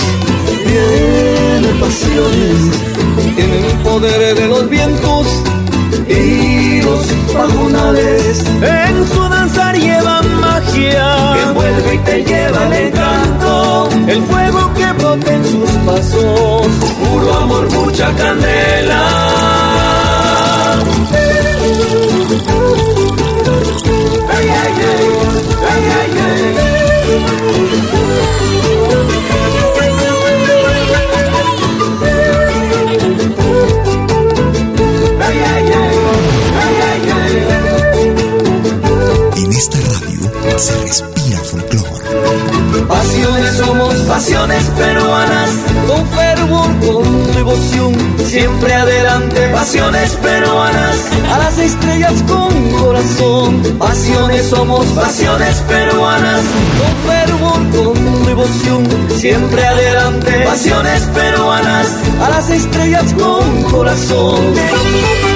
vienen 0.64 1.80
pasiones 1.80 2.86
tienen 3.34 3.64
el 3.64 3.78
poder 3.82 4.34
de 4.34 4.46
los 4.48 4.68
vientos 4.68 5.26
y 6.08 6.82
los 6.82 7.06
pajonales. 7.32 8.44
En 8.62 9.08
su 9.08 9.28
danzar 9.28 9.76
llevan 9.76 10.40
magia 10.40 11.34
que 11.34 11.42
envuelve 11.42 11.94
y 11.94 11.98
te 11.98 12.24
lleva 12.24 12.66
al 12.66 12.72
encanto. 12.72 13.88
el 14.06 14.22
fuego 14.22 14.74
que 14.74 14.92
brota 14.92 15.32
en 15.32 15.44
sus 15.44 15.70
pasos. 15.86 16.66
Puro 17.02 17.34
amor 17.34 17.70
mucha 17.72 18.12
candela 18.14 19.36
esta 39.66 39.78
radio 39.98 40.58
se 40.58 40.80
respira 40.82 41.38
folclor. 41.40 42.86
Pasiones 42.86 43.56
somos 43.56 43.94
pasiones 43.94 44.64
peruanas, 44.76 45.50
con 45.88 46.06
fervor, 46.08 46.66
con 46.86 47.34
devoción, 47.34 47.94
siempre 48.26 48.74
adelante. 48.74 49.48
Pasiones 49.52 50.10
peruanas, 50.22 50.96
a 51.32 51.38
las 51.38 51.58
estrellas 51.58 52.14
con 52.28 52.70
corazón. 52.80 53.62
Pasiones 53.78 54.46
somos 54.46 54.86
pasiones 54.86 55.56
peruanas, 55.68 56.42
con 56.78 57.10
fervor, 57.10 57.94
con 57.94 58.26
devoción, 58.26 58.86
siempre 59.18 59.66
adelante. 59.66 60.44
Pasiones 60.44 61.02
peruanas, 61.02 61.86
a 62.24 62.30
las 62.30 62.50
estrellas 62.50 63.12
con 63.14 63.62
corazón. 63.64 65.35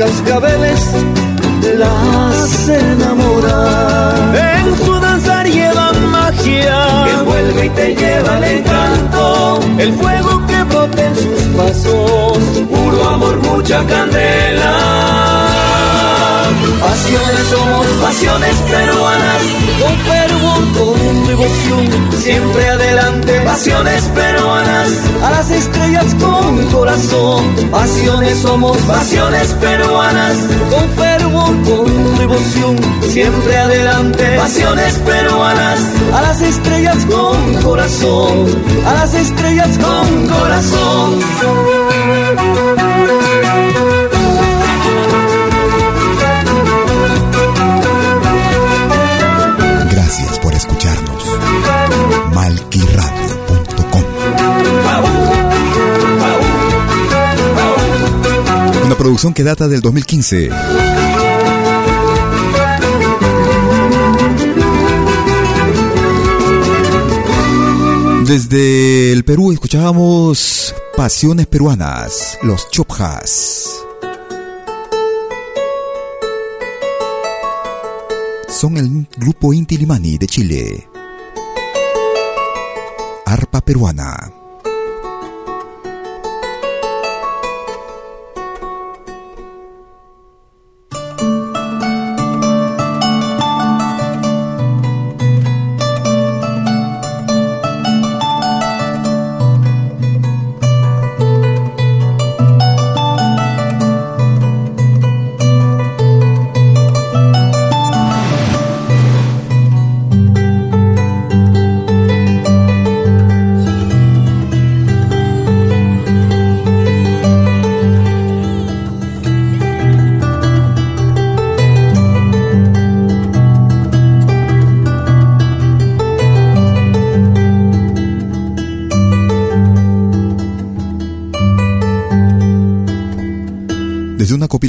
cascabeles 0.00 0.80
las 1.76 2.68
enamoran. 2.68 4.34
En 4.34 4.76
su 4.82 4.98
danzar 4.98 5.46
llevan 5.46 6.10
magia 6.10 7.04
que 7.04 7.12
envuelve 7.12 7.66
y 7.66 7.68
te 7.68 7.94
lleva 7.94 8.36
al 8.36 8.44
encanto, 8.44 9.60
el 9.78 9.92
fuego 9.92 10.46
que 10.46 10.62
brota 10.64 11.04
en 11.04 11.16
sus 11.16 11.42
pasos, 11.54 12.38
puro 12.70 13.08
amor, 13.10 13.36
mucha 13.42 13.84
candela. 13.84 14.74
Pasiones 16.80 17.46
somos 17.52 17.86
pasiones 18.02 18.56
peruanas, 18.70 19.42
con 19.80 19.94
fervor, 20.08 20.39
con 20.76 21.26
devoción, 21.26 22.12
siempre 22.18 22.68
adelante. 22.68 23.40
Pasiones 23.44 24.02
peruanas, 24.14 24.88
a 25.22 25.30
las 25.30 25.50
estrellas 25.50 26.14
con 26.20 26.66
corazón. 26.66 27.70
Pasiones 27.70 28.38
somos 28.38 28.76
pasiones 28.78 29.48
peruanas, 29.54 30.36
con 30.70 30.88
fervor, 30.90 31.54
con 31.64 32.18
devoción, 32.18 32.76
siempre 33.08 33.56
adelante. 33.56 34.36
Pasiones 34.36 34.94
peruanas, 34.98 35.80
a 36.12 36.22
las 36.22 36.40
estrellas 36.40 37.06
con 37.06 37.62
corazón, 37.62 38.46
a 38.86 38.94
las 38.94 39.14
estrellas 39.14 39.78
con 39.78 40.28
corazón. 40.28 41.20
Producción 59.00 59.32
que 59.32 59.42
data 59.42 59.66
del 59.66 59.80
2015. 59.80 60.50
Desde 68.26 69.12
el 69.12 69.24
Perú 69.24 69.52
escuchábamos 69.52 70.74
Pasiones 70.98 71.46
Peruanas, 71.46 72.38
los 72.42 72.68
Chopjas. 72.70 73.70
Son 78.48 78.76
el 78.76 79.08
grupo 79.16 79.54
Inti 79.54 79.78
Limani 79.78 80.18
de 80.18 80.26
Chile. 80.26 80.89
Arpa 83.30 83.62
peruana. 83.62 84.39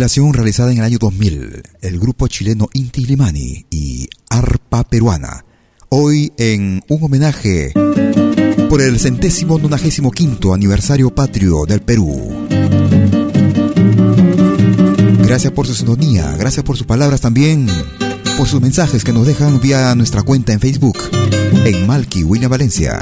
Realizada 0.07 0.71
en 0.71 0.79
el 0.79 0.83
año 0.83 0.97
2000, 0.97 1.61
el 1.79 1.99
grupo 1.99 2.27
chileno 2.27 2.69
Inti 2.73 3.05
Limani 3.05 3.67
y 3.69 4.09
Arpa 4.29 4.83
Peruana. 4.83 5.45
Hoy 5.89 6.33
en 6.37 6.81
un 6.89 7.03
homenaje 7.03 7.71
por 8.67 8.81
el 8.81 8.99
centésimo 8.99 9.59
nonagésimo 9.59 10.09
quinto 10.09 10.55
aniversario 10.55 11.13
patrio 11.13 11.65
del 11.67 11.81
Perú. 11.81 12.47
Gracias 15.19 15.53
por 15.53 15.67
su 15.67 15.75
sintonía, 15.75 16.35
gracias 16.35 16.65
por 16.65 16.77
sus 16.77 16.87
palabras 16.87 17.21
también, 17.21 17.67
por 18.37 18.47
sus 18.47 18.59
mensajes 18.59 19.03
que 19.03 19.13
nos 19.13 19.27
dejan 19.27 19.61
vía 19.61 19.93
nuestra 19.93 20.23
cuenta 20.23 20.51
en 20.51 20.59
Facebook, 20.59 20.97
en 21.63 21.85
Malqui, 21.85 22.23
William 22.23 22.49
Valencia. 22.49 22.97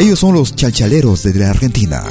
Ellos 0.00 0.18
son 0.18 0.34
los 0.34 0.56
chalchaleros 0.56 1.22
desde 1.22 1.38
la 1.38 1.50
Argentina. 1.50 2.02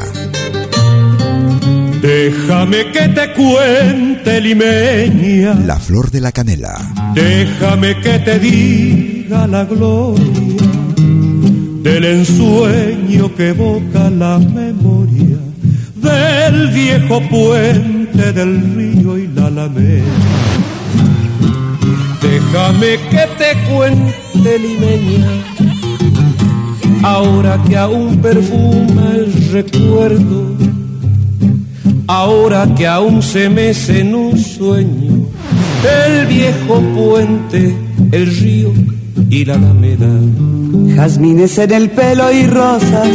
Déjame 2.01 2.91
que 2.91 3.07
te 3.09 3.31
cuente, 3.33 4.41
limeña. 4.41 5.53
La 5.53 5.77
flor 5.77 6.09
de 6.09 6.19
la 6.19 6.31
canela. 6.31 6.73
Déjame 7.13 7.99
que 8.01 8.17
te 8.19 8.39
diga 8.39 9.45
la 9.45 9.65
gloria 9.65 10.25
del 11.83 12.05
ensueño 12.05 13.35
que 13.35 13.49
evoca 13.49 14.09
la 14.09 14.39
memoria 14.39 15.37
del 15.95 16.69
viejo 16.69 17.21
puente 17.29 18.33
del 18.33 18.75
río 18.75 19.17
y 19.19 19.27
la 19.27 19.45
alameda. 19.47 20.03
Déjame 22.19 22.97
que 23.11 23.27
te 23.37 23.71
cuente, 23.71 24.59
limeña, 24.59 25.27
ahora 27.03 27.61
que 27.67 27.77
aún 27.77 28.17
perfuma 28.17 29.11
el 29.15 29.51
recuerdo 29.51 30.70
ahora 32.11 32.67
que 32.75 32.85
aún 32.87 33.21
se 33.21 33.49
mece 33.49 34.01
en 34.01 34.13
un 34.13 34.37
sueño 34.37 35.13
el 36.05 36.25
viejo 36.27 36.79
puente, 36.95 37.75
el 38.11 38.25
río 38.39 38.71
y 39.29 39.45
la 39.45 39.55
alameda. 39.55 40.09
Jazmines 40.95 41.57
en 41.57 41.71
el 41.71 41.89
pelo 41.89 42.31
y 42.31 42.45
rosas 42.47 43.09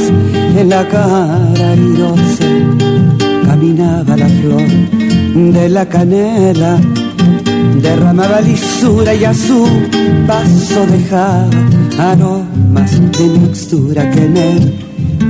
en 0.56 0.68
la 0.68 0.88
cara 0.88 1.70
airosa, 1.72 2.48
caminaba 3.46 4.16
la 4.16 4.28
flor 4.28 4.68
de 5.52 5.68
la 5.68 5.86
canela, 5.86 6.80
derramaba 7.82 8.40
lisura 8.40 9.14
y 9.14 9.24
a 9.24 9.34
su 9.34 9.68
paso 10.26 10.86
dejaba 10.86 11.50
aromas 11.98 12.92
de 13.18 13.24
mixtura 13.40 14.10
que 14.10 14.24
en 14.24 14.36
el 14.36 14.74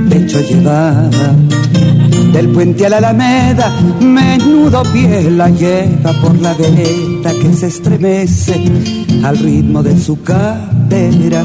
pecho 0.09 0.39
llevaba 0.49 1.35
del 2.37 2.49
puente 2.49 2.85
a 2.85 2.89
la 2.89 2.97
alameda, 2.97 3.73
menudo 3.99 4.83
pie 4.93 5.31
la 5.31 5.49
lleva 5.49 6.13
por 6.21 6.39
la 6.39 6.53
vereda 6.53 7.31
que 7.41 7.51
se 7.51 7.65
estremece 7.65 8.61
al 9.23 9.39
ritmo 9.39 9.81
de 9.81 9.99
su 9.99 10.21
cadera. 10.21 11.43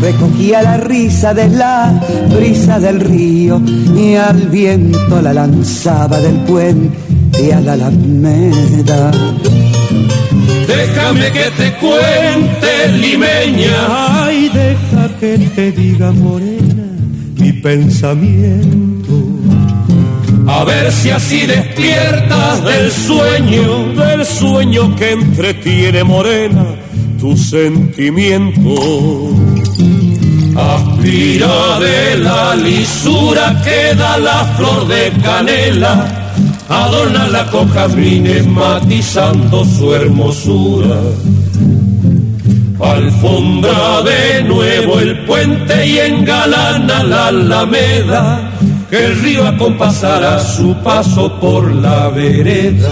Recogía 0.00 0.62
la 0.62 0.78
risa 0.78 1.32
de 1.32 1.48
la 1.48 2.02
brisa 2.36 2.80
del 2.80 2.98
río 2.98 3.62
y 3.96 4.16
al 4.16 4.48
viento 4.48 5.22
la 5.22 5.32
lanzaba 5.32 6.18
del 6.18 6.38
puente 6.40 7.54
a 7.54 7.60
la 7.60 7.74
alameda. 7.74 9.12
Déjame 10.66 11.30
que 11.30 11.50
te 11.56 11.72
cuente, 11.74 12.88
limeña. 12.98 14.24
Ay, 14.24 14.50
deja 14.52 15.08
que 15.20 15.38
te 15.54 15.70
diga 15.70 16.10
morena 16.10 16.82
mi 17.38 17.52
pensamiento 17.52 19.35
a 20.46 20.64
ver 20.64 20.92
si 20.92 21.10
así 21.10 21.46
despiertas 21.46 22.64
del 22.64 22.90
sueño, 22.90 23.92
del 23.94 24.24
sueño 24.24 24.94
que 24.96 25.12
entretiene 25.12 26.04
morena 26.04 26.64
tu 27.18 27.36
sentimiento. 27.36 28.74
Aspira 30.56 31.78
de 31.80 32.18
la 32.18 32.54
lisura 32.54 33.60
que 33.62 33.94
da 33.94 34.18
la 34.18 34.44
flor 34.56 34.86
de 34.86 35.12
canela, 35.22 36.32
adorna 36.68 37.26
la 37.28 37.46
con 37.50 37.68
jazmines 37.68 38.46
matizando 38.46 39.64
su 39.64 39.94
hermosura. 39.94 41.00
Alfombra 42.78 44.02
de 44.02 44.44
nuevo 44.44 45.00
el 45.00 45.24
puente 45.24 45.86
y 45.86 45.98
engalana 45.98 47.02
la 47.02 47.26
alameda 47.28 48.52
que 48.90 49.06
el 49.06 49.20
río 49.20 49.46
acompasará 49.46 50.38
su 50.38 50.74
paso 50.82 51.40
por 51.40 51.74
la 51.74 52.08
vereda. 52.08 52.90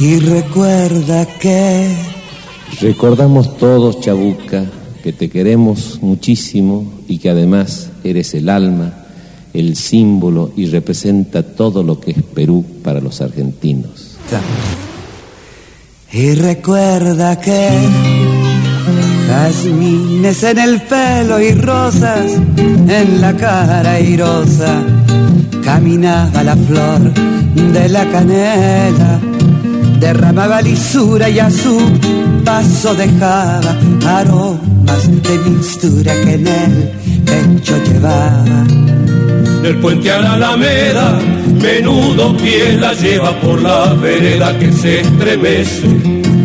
Y 0.00 0.18
recuerda 0.18 1.26
que... 1.38 1.94
Recordamos 2.80 3.56
todos, 3.56 4.00
Chabuca, 4.00 4.64
que 5.02 5.12
te 5.12 5.28
queremos 5.28 5.98
muchísimo 6.02 6.92
y 7.08 7.18
que 7.18 7.30
además 7.30 7.90
eres 8.02 8.34
el 8.34 8.48
alma, 8.48 8.92
el 9.52 9.76
símbolo 9.76 10.52
y 10.56 10.66
representa 10.66 11.42
todo 11.42 11.82
lo 11.82 12.00
que 12.00 12.12
es 12.12 12.22
Perú 12.22 12.64
para 12.82 13.00
los 13.00 13.20
argentinos. 13.20 14.16
Y 16.12 16.34
recuerda 16.34 17.40
que 17.40 17.68
Jazmines 19.34 20.44
en 20.44 20.58
el 20.58 20.80
pelo 20.82 21.40
y 21.40 21.50
rosas 21.54 22.38
en 22.56 23.20
la 23.20 23.32
cara 23.34 23.90
airosa. 23.90 24.80
Caminaba 25.64 26.44
la 26.44 26.56
flor 26.56 27.00
de 27.72 27.88
la 27.88 28.04
canela, 28.12 29.18
derramaba 29.98 30.62
lisura 30.62 31.28
y 31.28 31.40
a 31.40 31.50
su 31.50 31.76
paso 32.44 32.94
dejaba 32.94 33.76
aromas 34.06 35.02
de 35.26 35.38
mistura 35.50 36.12
que 36.22 36.34
en 36.34 36.46
el 36.46 36.74
pecho 37.24 37.74
llevaba. 37.88 38.64
Del 39.62 39.80
puente 39.80 40.12
a 40.12 40.20
la 40.20 40.34
alameda, 40.34 41.18
menudo 41.60 42.36
pie 42.36 42.76
la 42.78 42.92
lleva 42.92 43.32
por 43.40 43.60
la 43.60 43.94
vereda 43.94 44.56
que 44.60 44.70
se 44.70 45.00
estremece 45.00 45.88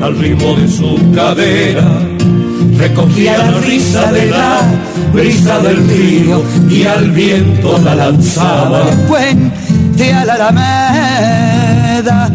al 0.01 0.17
ritmo 0.17 0.55
de 0.55 0.67
su 0.67 1.11
cadera 1.13 2.09
recogía 2.79 3.37
la 3.37 3.51
risa 3.59 4.11
de 4.11 4.31
la 4.31 4.61
brisa 5.13 5.59
del 5.59 5.87
río 5.87 6.43
y 6.69 6.83
al 6.83 7.11
viento 7.11 7.77
la 7.79 7.93
lanzaba. 7.93 8.89
Puente 9.07 10.13
a 10.13 10.23
la 10.25 10.33
Alameda. 10.35 12.31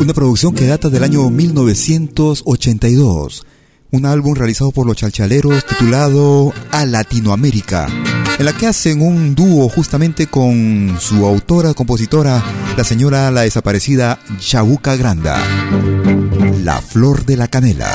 Una 0.00 0.12
producción 0.12 0.54
que 0.54 0.66
data 0.66 0.90
del 0.90 1.04
año 1.04 1.30
1982. 1.30 3.46
Un 3.90 4.04
álbum 4.06 4.34
realizado 4.34 4.70
por 4.70 4.86
los 4.86 4.96
chalchaleros 4.96 5.64
titulado 5.66 6.52
A 6.70 6.84
Latinoamérica, 6.86 7.88
en 8.38 8.44
la 8.44 8.52
que 8.52 8.66
hacen 8.66 9.00
un 9.02 9.34
dúo 9.34 9.68
justamente 9.68 10.28
con 10.28 10.96
su 10.98 11.26
autora, 11.26 11.74
compositora, 11.74 12.42
la 12.76 12.84
señora 12.84 13.30
la 13.30 13.42
desaparecida 13.42 14.18
Chabuca 14.38 14.96
Granda. 14.96 15.38
La 16.64 16.80
Flor 16.80 17.26
de 17.26 17.36
la 17.36 17.48
Canela. 17.48 17.90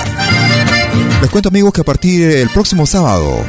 Les 1.21 1.31
cuento 1.31 1.49
amigos 1.49 1.73
que 1.73 1.81
a 1.81 1.83
partir 1.83 2.27
del 2.27 2.49
próximo 2.49 2.85
sábado, 2.85 3.43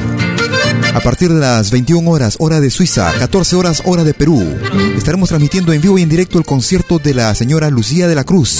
a 0.93 0.99
partir 1.01 1.31
de 1.31 1.39
las 1.39 1.69
21 1.69 2.09
horas 2.09 2.35
hora 2.39 2.59
de 2.59 2.71
Suiza, 2.71 3.13
14 3.19 3.55
horas 3.55 3.83
hora 3.85 4.03
de 4.03 4.15
Perú, 4.15 4.43
estaremos 4.97 5.29
transmitiendo 5.29 5.71
en 5.71 5.81
vivo 5.81 5.99
y 5.99 6.01
en 6.01 6.09
directo 6.09 6.39
el 6.39 6.45
concierto 6.45 6.97
de 6.97 7.13
la 7.13 7.35
señora 7.35 7.69
Lucía 7.69 8.07
de 8.07 8.15
la 8.15 8.23
Cruz. 8.23 8.59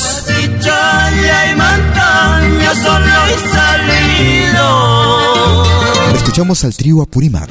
Escuchamos 6.16 6.64
al 6.64 6.76
trío 6.76 7.02
Apurímac. 7.02 7.50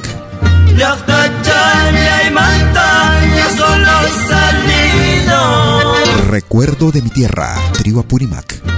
Recuerdo 6.29 6.91
de 6.91 7.01
mi 7.01 7.09
tierra, 7.09 7.55
trío 7.73 7.99
Apurímac. 7.99 8.68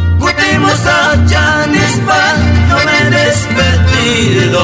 Volvimos 0.51 0.85
a 0.85 1.15
Chanispa, 1.27 2.35
no 2.67 2.75
me 2.83 2.91
he 2.99 3.09
despedido. 3.09 4.61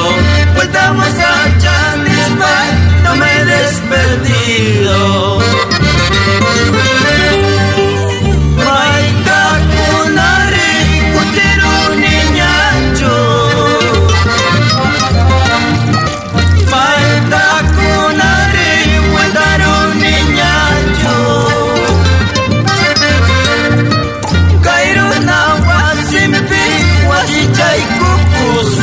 Voltamos 0.54 1.06
a 1.06 1.58
Chanispa, 1.58 2.54
no 3.04 3.16
me 3.16 3.26
he 3.26 3.44
despedido. 3.46 4.98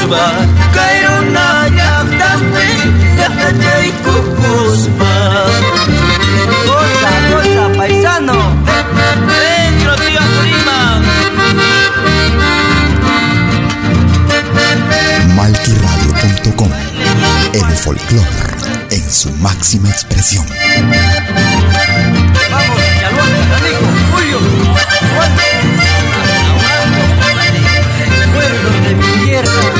Kukuspa 0.05 0.23
Kairuna 0.73 1.45
llaqtapi 1.77 2.67
llaqtachay 3.17 3.87
kukuspa 4.05 5.11
Goza, 6.65 7.11
goza, 7.29 7.65
paisano. 7.77 8.37
Dentro, 8.65 9.95
tío 9.95 10.23
prima. 10.41 10.79
Malquiradio.com 15.35 16.71
El 17.53 17.77
folclore 17.77 18.53
en 18.91 19.11
su 19.11 19.31
máxima 19.37 19.89
expresión. 19.89 20.45
Vamos, 22.51 22.81
Yaluanca, 23.01 23.57
Rico, 23.63 23.87
Julio, 24.11 24.39
Juan. 25.15 25.31
Pueblo 28.33 28.69
de 28.87 28.95
mi 28.95 29.25
tierra 29.25 29.74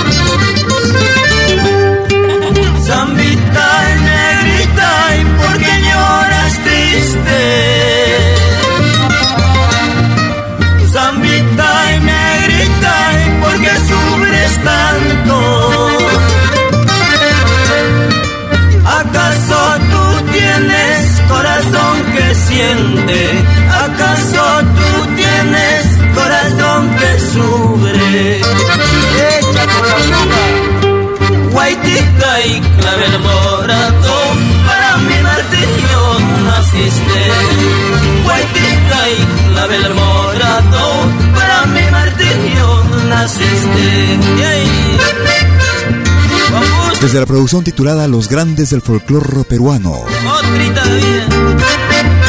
Desde 47.15 47.27
la 47.27 47.33
producción 47.33 47.63
titulada 47.63 48.09
Los 48.09 48.27
Grandes 48.27 48.71
del 48.71 48.81
Folclore 48.81 49.45
Peruano, 49.45 49.93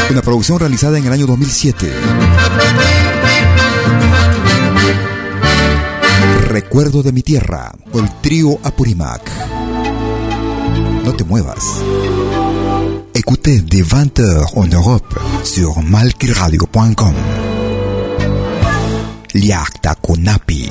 una 0.09 0.23
producción 0.23 0.61
realizada 0.61 0.97
en 0.97 1.07
el 1.07 1.13
año 1.13 1.27
2007. 1.27 1.93
Recuerdo 6.51 7.03
de 7.03 7.11
mi 7.11 7.23
tierra, 7.23 7.73
o 7.91 7.99
el 7.99 8.09
trío 8.21 8.61
Apurimac. 8.63 9.29
No 11.05 11.13
te 11.17 11.25
muevas. 11.25 11.65
Écoutez 13.13 13.65
dès 13.67 13.85
20h 13.85 14.65
en 14.67 14.73
Europe 14.73 15.17
sur 15.43 15.83
malkiradio.com. 15.83 17.15
Liakta 19.33 19.97
Konapi. 19.97 20.71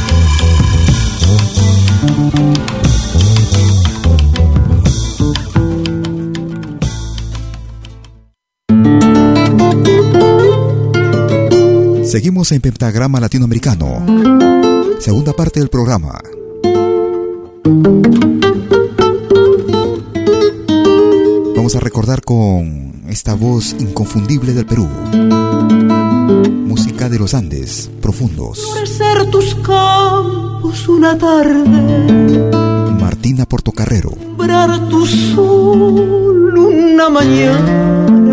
Seguimos 12.11 12.51
en 12.51 12.59
Pentagrama 12.59 13.21
Latinoamericano. 13.21 14.05
Segunda 14.99 15.31
parte 15.31 15.61
del 15.61 15.69
programa. 15.69 16.19
Vamos 21.55 21.73
a 21.73 21.79
recordar 21.79 22.21
con 22.21 23.03
esta 23.07 23.33
voz 23.33 23.77
inconfundible 23.79 24.53
del 24.53 24.65
Perú. 24.65 24.89
Música 26.67 27.07
de 27.07 27.17
los 27.17 27.33
Andes, 27.33 27.89
profundos. 28.01 28.59
Florecer 28.59 29.31
tus 29.31 29.55
campos 29.55 30.89
una 30.89 31.17
tarde, 31.17 31.63
Martina 32.99 33.45
Portocarrero. 33.45 34.11
tu 34.89 35.05
sol 35.07 36.57
una 36.57 37.07
mañana. 37.07 38.30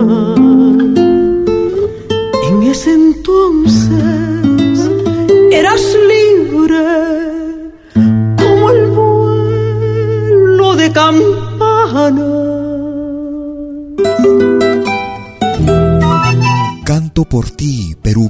Por 17.28 17.50
ti, 17.50 17.96
Perú 18.02 18.27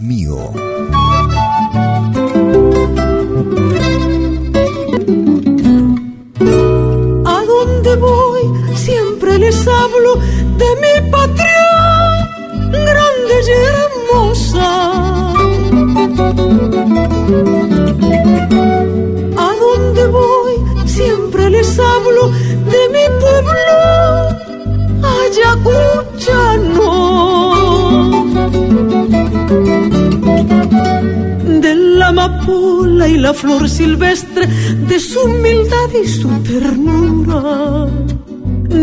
ternura 36.48 37.86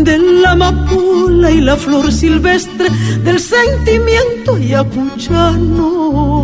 de 0.04 0.18
la 0.18 0.52
amapola 0.52 1.50
y 1.50 1.60
la 1.60 1.76
flor 1.76 2.12
silvestre, 2.12 2.88
del 3.24 3.40
sentimiento 3.40 4.56
yacuchano. 4.56 6.35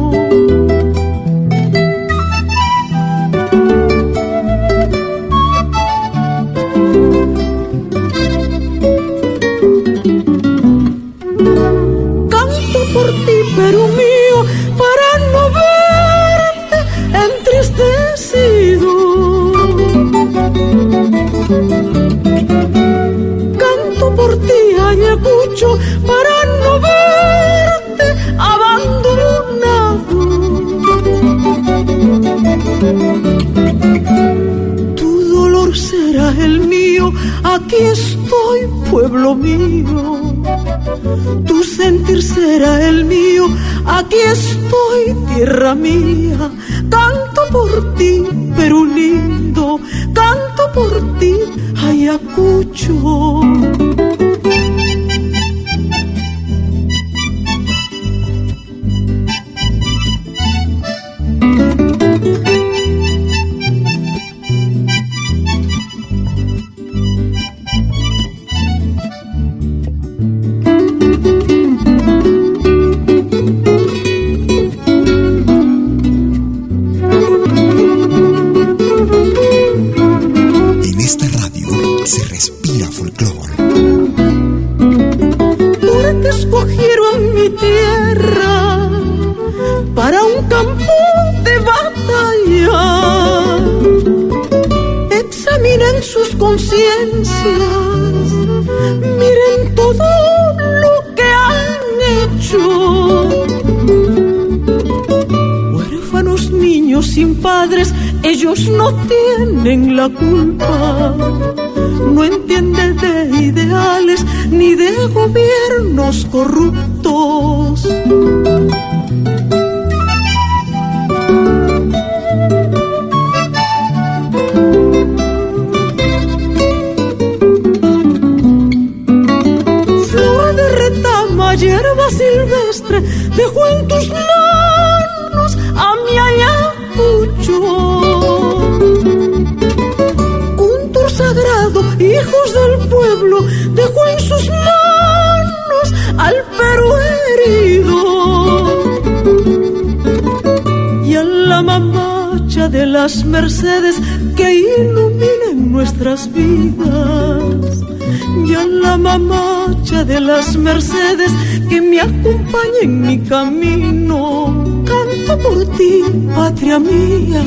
Camino. 163.28 164.84
Canto 164.84 165.38
por 165.38 165.76
ti, 165.76 166.02
patria 166.34 166.78
mía, 166.78 167.44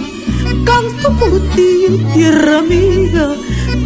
canto 0.66 1.10
por 1.20 1.40
ti, 1.56 2.06
tierra 2.14 2.62
mía, 2.62 3.36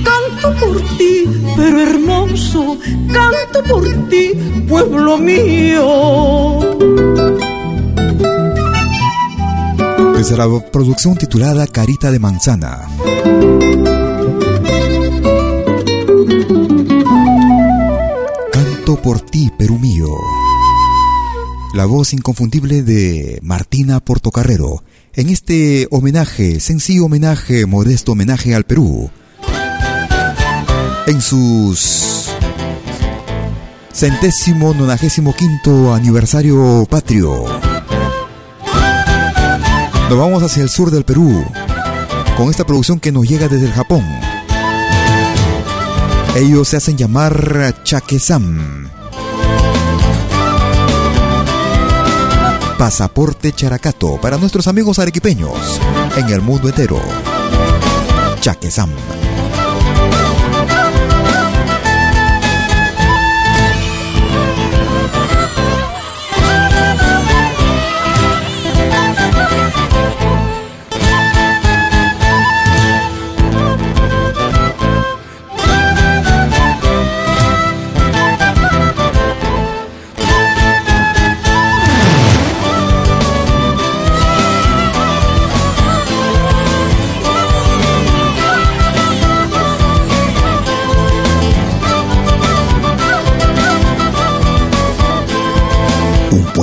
canto 0.03 0.65
por 0.65 0.81
ti, 0.97 1.25
pero 1.55 1.81
hermoso, 1.81 2.77
canto 3.11 3.63
por 3.67 3.83
ti, 4.09 4.31
pueblo 4.67 5.17
mío. 5.17 6.59
Desde 10.15 10.37
la 10.37 10.47
producción 10.71 11.15
titulada 11.15 11.65
Carita 11.67 12.11
de 12.11 12.19
Manzana. 12.19 12.87
Canto 18.51 18.95
por 19.01 19.21
ti, 19.21 19.49
Perú 19.57 19.79
mío. 19.79 19.98
La 21.79 21.85
voz 21.85 22.11
inconfundible 22.11 22.83
de 22.83 23.39
Martina 23.41 24.01
Portocarrero 24.01 24.83
en 25.13 25.29
este 25.29 25.87
homenaje, 25.91 26.59
sencillo 26.59 27.05
homenaje, 27.05 27.65
modesto 27.67 28.11
homenaje 28.11 28.53
al 28.53 28.65
Perú. 28.65 29.09
En 31.07 31.21
sus 31.21 32.31
centésimo 33.93 34.73
nonagésimo 34.73 35.33
quinto 35.33 35.93
aniversario 35.93 36.85
patrio. 36.89 37.45
Nos 40.09 40.17
vamos 40.17 40.43
hacia 40.43 40.63
el 40.63 40.69
sur 40.69 40.91
del 40.91 41.05
Perú 41.05 41.45
con 42.35 42.49
esta 42.49 42.65
producción 42.65 42.99
que 42.99 43.13
nos 43.13 43.25
llega 43.25 43.47
desde 43.47 43.67
el 43.67 43.71
Japón. 43.71 44.03
Ellos 46.35 46.67
se 46.67 46.75
hacen 46.75 46.97
llamar 46.97 47.73
Chaquesam. 47.85 48.88
Pasaporte 52.79 53.51
Characato 53.51 54.21
para 54.21 54.37
nuestros 54.37 54.65
amigos 54.69 54.99
arequipeños 54.99 55.81
en 56.15 56.29
el 56.29 56.39
mundo 56.39 56.69
entero. 56.69 56.97
Chaquesam. 58.39 58.89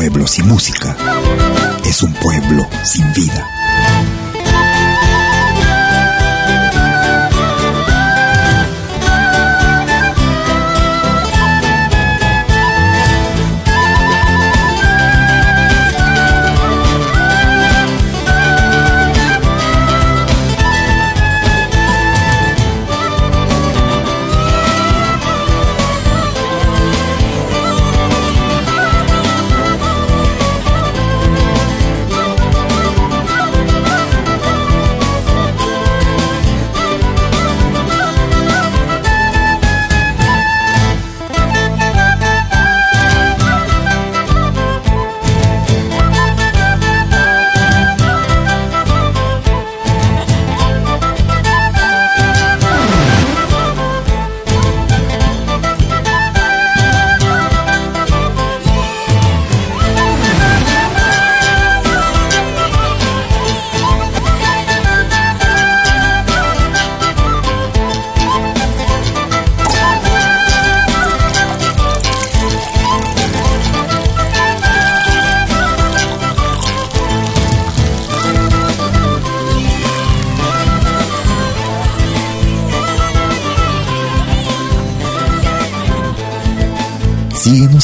Pueblo 0.06 0.28
sin 0.28 0.46
música 0.46 0.96
es 1.84 2.00
un 2.04 2.12
pueblo 2.12 2.68
sin 2.84 3.12
vida. 3.12 3.55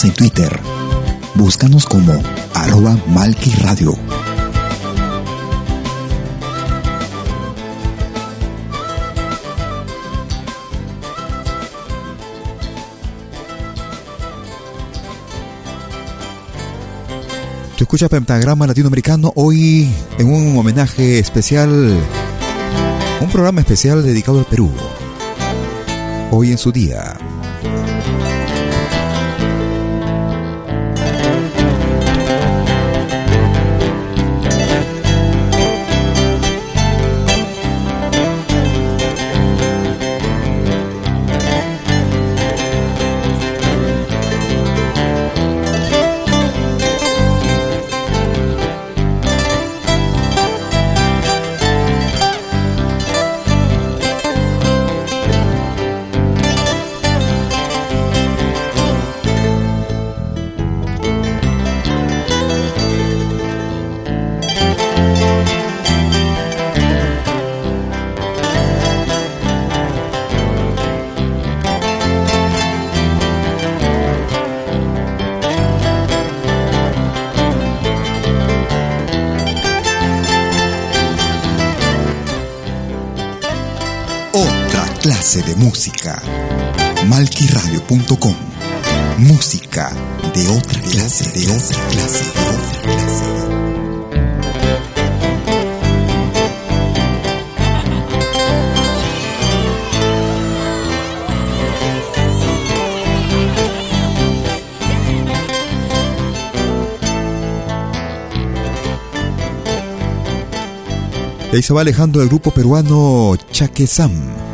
En 0.05 0.13
Twitter. 0.15 0.61
Búscanos 1.37 1.87
como 1.87 2.13
arroba 2.55 2.99
Malki 3.07 3.51
Radio. 3.63 3.95
Tú 17.77 17.85
escuchas 17.85 18.09
Pentagrama 18.09 18.67
Latinoamericano 18.67 19.33
hoy 19.37 19.89
en 20.19 20.33
un 20.33 20.57
homenaje 20.57 21.21
especial, 21.21 21.71
un 23.21 23.31
programa 23.31 23.61
especial 23.61 24.03
dedicado 24.03 24.41
al 24.41 24.47
Perú. 24.47 24.73
Hoy 26.33 26.51
en 26.51 26.59
su 26.59 26.73
día. 26.73 27.22
De 85.03 85.57
música. 85.57 86.23
Malquiradio.com 87.09 88.37
Música 89.19 89.91
de 90.33 90.49
otra 90.49 90.81
clase, 90.81 91.29
de 91.33 91.53
otra 91.53 91.89
clase, 91.89 92.25
de 92.25 92.41
otra 92.49 92.83
clase. 92.83 93.25
ahí 111.53 111.63
se 111.63 111.75
va 111.75 111.81
alejando 111.81 112.23
el 112.23 112.29
grupo 112.29 112.53
peruano 112.53 113.37
Chaquesam 113.51 114.52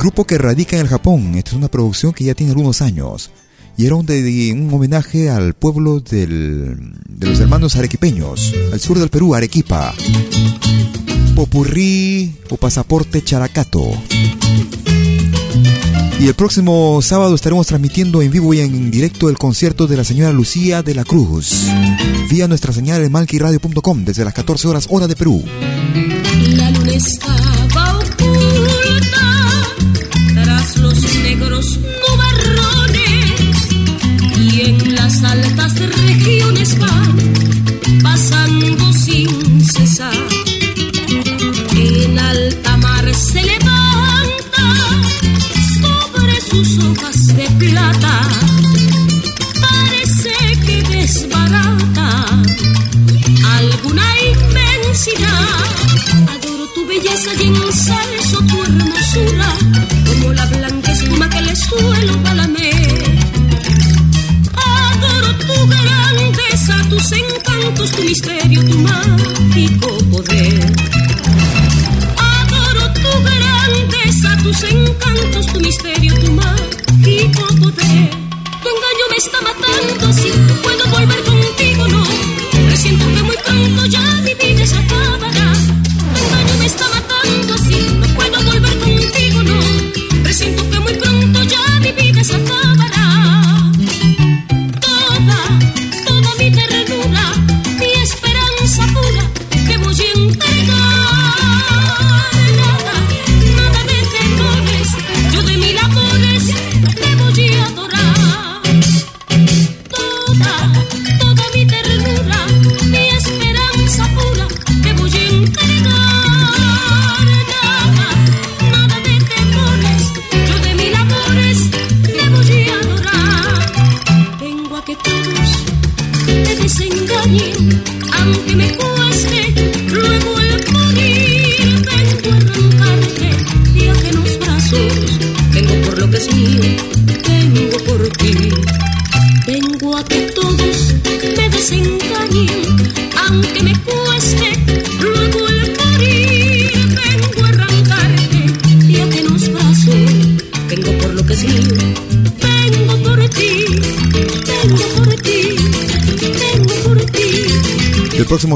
grupo 0.00 0.24
que 0.24 0.38
radica 0.38 0.76
en 0.76 0.82
el 0.82 0.88
Japón. 0.88 1.34
Esta 1.34 1.50
es 1.50 1.56
una 1.56 1.68
producción 1.68 2.12
que 2.12 2.24
ya 2.24 2.34
tiene 2.34 2.52
algunos 2.52 2.80
años. 2.80 3.30
Y 3.76 3.86
era 3.86 3.94
un, 3.94 4.06
de, 4.06 4.50
un 4.52 4.72
homenaje 4.72 5.30
al 5.30 5.54
pueblo 5.54 6.00
del, 6.00 6.76
de 7.06 7.26
los 7.26 7.38
hermanos 7.38 7.76
arequipeños, 7.76 8.54
al 8.72 8.80
sur 8.80 8.98
del 8.98 9.10
Perú, 9.10 9.34
Arequipa. 9.34 9.94
Popurrí 11.36 12.34
o 12.48 12.56
Pasaporte 12.56 13.22
Characato. 13.22 13.90
Y 16.18 16.28
el 16.28 16.34
próximo 16.34 17.00
sábado 17.02 17.34
estaremos 17.34 17.66
transmitiendo 17.66 18.20
en 18.20 18.30
vivo 18.30 18.52
y 18.52 18.60
en 18.60 18.90
directo 18.90 19.30
el 19.30 19.38
concierto 19.38 19.86
de 19.86 19.96
la 19.96 20.04
señora 20.04 20.32
Lucía 20.32 20.82
de 20.82 20.94
la 20.94 21.04
Cruz, 21.04 21.66
vía 22.30 22.46
nuestra 22.46 22.74
señal 22.74 23.02
en 23.02 23.12
malquiradio.com 23.12 24.04
desde 24.04 24.24
las 24.24 24.34
14 24.34 24.68
horas 24.68 24.86
hora 24.90 25.06
de 25.06 25.16
Perú. 25.16 25.42
La 26.56 26.70
luna 26.72 26.92
estaba 26.92 27.39
los 30.90 31.14
negros 31.22 31.78
nubarrones 32.02 33.54
y 34.36 34.60
en 34.62 34.94
las 34.96 35.22
altas 35.22 35.74
regiones 35.78 36.78
van 36.78 37.16
pasando 38.02 38.92
sin 38.92 39.64
cesar. 39.64 40.14
En 41.76 42.18
alta 42.18 42.76
mar 42.78 43.14
se 43.14 43.42
levanta 43.42 44.66
sobre 45.80 46.40
sus 46.50 46.78
hojas 46.84 47.26
de 47.36 47.46
plata, 47.62 48.20
parece 49.60 50.34
que 50.66 50.82
desbarata 50.82 52.10
alguna 53.58 54.08
inmensidad. 54.32 55.64
Adoro 56.34 56.66
tu 56.74 56.84
belleza 56.86 57.30
y 57.40 57.46
ensalzo 57.46 58.09
encantos, 67.80 67.92
tu 67.92 68.02
misterio, 68.02 68.64
tu 68.64 68.78
mágico 68.78 69.98
poder. 70.10 70.72
Adoro 72.16 72.92
tu 72.92 73.10
grandeza, 73.22 74.36
tus 74.42 74.62
encantos, 74.64 75.46
tu 75.46 75.60
misterio, 75.60 76.14
tu 76.14 76.32
mágico 76.32 77.46
poder. 77.60 78.10
Tu 78.62 78.68
engaño 78.74 79.04
me 79.10 79.16
está 79.16 79.40
matando, 79.40 79.92
no 80.48 80.54
puedo 80.62 80.84
volver 80.90 81.22
contigo, 81.24 81.88
no. 81.88 82.04
Presiento 82.66 83.04
que 83.14 83.22
muy 83.22 83.36
pronto 83.44 83.86
ya 83.86 84.20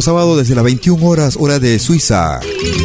sábado 0.04 0.36
desde 0.36 0.54
las 0.54 0.64
21 0.64 1.02
horas 1.02 1.38
hora 1.40 1.58
de 1.58 1.78
Suiza, 1.78 2.38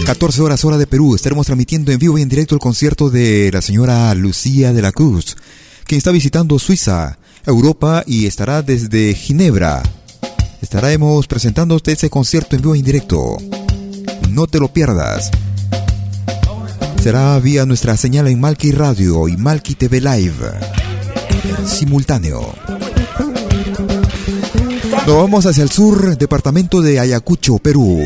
14 0.06 0.42
horas 0.42 0.64
hora 0.64 0.78
de 0.78 0.88
Perú, 0.88 1.16
estaremos 1.16 1.46
transmitiendo 1.46 1.92
en 1.92 2.00
vivo 2.00 2.18
y 2.18 2.22
en 2.22 2.30
directo 2.30 2.56
el 2.56 2.62
concierto 2.62 3.10
de 3.10 3.50
la 3.52 3.62
señora 3.62 4.16
Lucía 4.16 4.72
de 4.72 4.82
la 4.82 4.94
Cruz, 4.94 5.36
quien 5.84 5.98
está 5.98 6.12
visitando 6.12 6.58
Suiza, 6.60 7.20
Europa 7.46 8.06
y 8.08 8.26
estará 8.26 8.62
desde 8.62 9.14
Ginebra. 9.16 9.84
Estaremos 10.62 11.28
presentando 11.28 11.78
ese 11.84 12.10
concierto 12.10 12.56
en 12.56 12.62
vivo 12.62 12.76
y 12.76 12.80
en 12.80 12.86
directo. 12.86 13.38
No 14.30 14.48
te 14.48 14.62
lo 14.62 14.72
pierdas. 14.72 15.30
Será 17.04 17.38
vía 17.40 17.66
nuestra 17.66 17.98
señal 17.98 18.30
en 18.30 18.40
Malki 18.40 18.72
Radio 18.72 19.28
y 19.28 19.36
Malki 19.36 19.76
TV 19.76 20.00
Live. 20.00 20.52
Simultáneo. 21.68 22.79
Nos 25.10 25.18
vamos 25.18 25.48
hacia 25.48 25.64
el 25.64 25.72
sur, 25.72 26.16
departamento 26.20 26.84
de 26.84 27.00
Ayacucho, 27.00 27.58
Perú. 27.58 28.00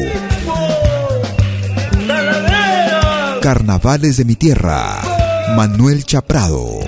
Carnavales 3.41 4.15
de 4.15 4.23
mi 4.23 4.37
tierra. 4.37 5.01
Manuel 5.53 6.05
Chaprado. 6.05 6.79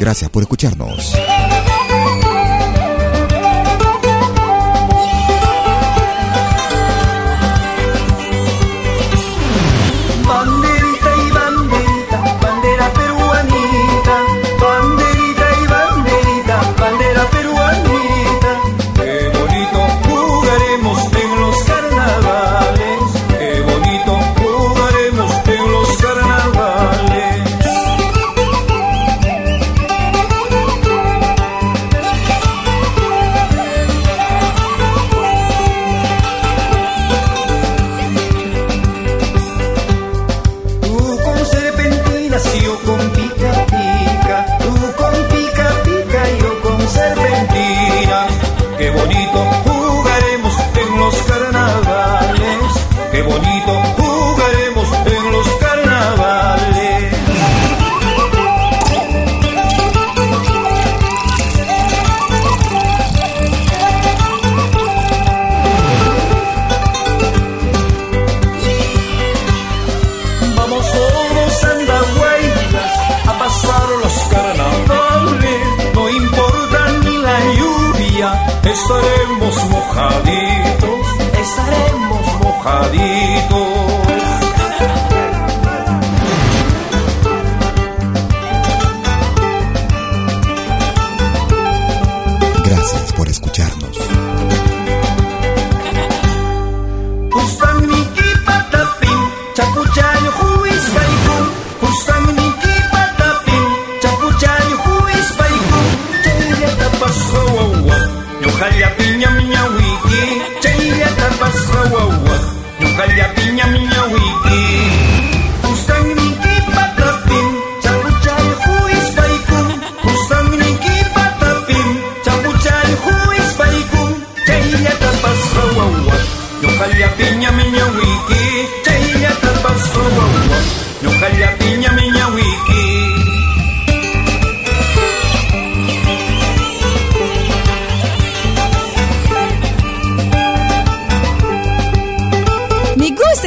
Gracias 0.00 0.30
por 0.30 0.42
escucharnos. 0.42 1.14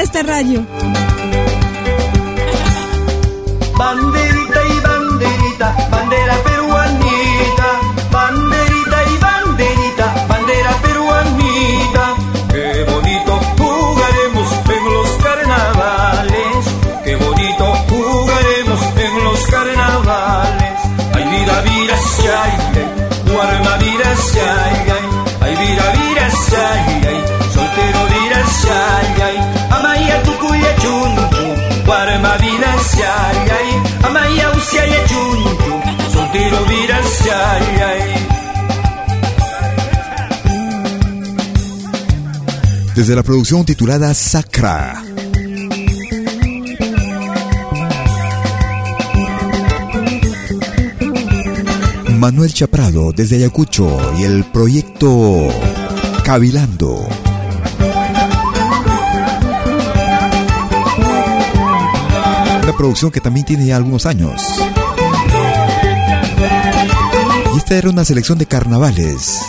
esta 0.02 0.24
radio. 0.24 0.66
Banderita 3.78 4.60
y 4.68 4.80
banderita, 4.82 5.88
bandera 5.90 6.36
peruana 6.44 6.65
Desde 42.96 43.16
la 43.16 43.24
producción 43.24 43.66
titulada 43.66 44.14
Sacra. 44.14 45.04
Manuel 52.18 52.54
Chaprado 52.54 53.12
desde 53.12 53.36
Ayacucho 53.36 54.00
y 54.18 54.24
el 54.24 54.46
proyecto 54.46 55.50
Cavilando. 56.24 57.15
Producción 62.76 63.12
que 63.12 63.22
también 63.22 63.46
tiene 63.46 63.66
ya 63.66 63.78
algunos 63.78 64.06
años. 64.06 64.42
Y 67.54 67.58
esta 67.58 67.78
era 67.78 67.90
una 67.90 68.06
selección 68.06 68.38
de 68.38 68.46
carnavales, 68.46 69.40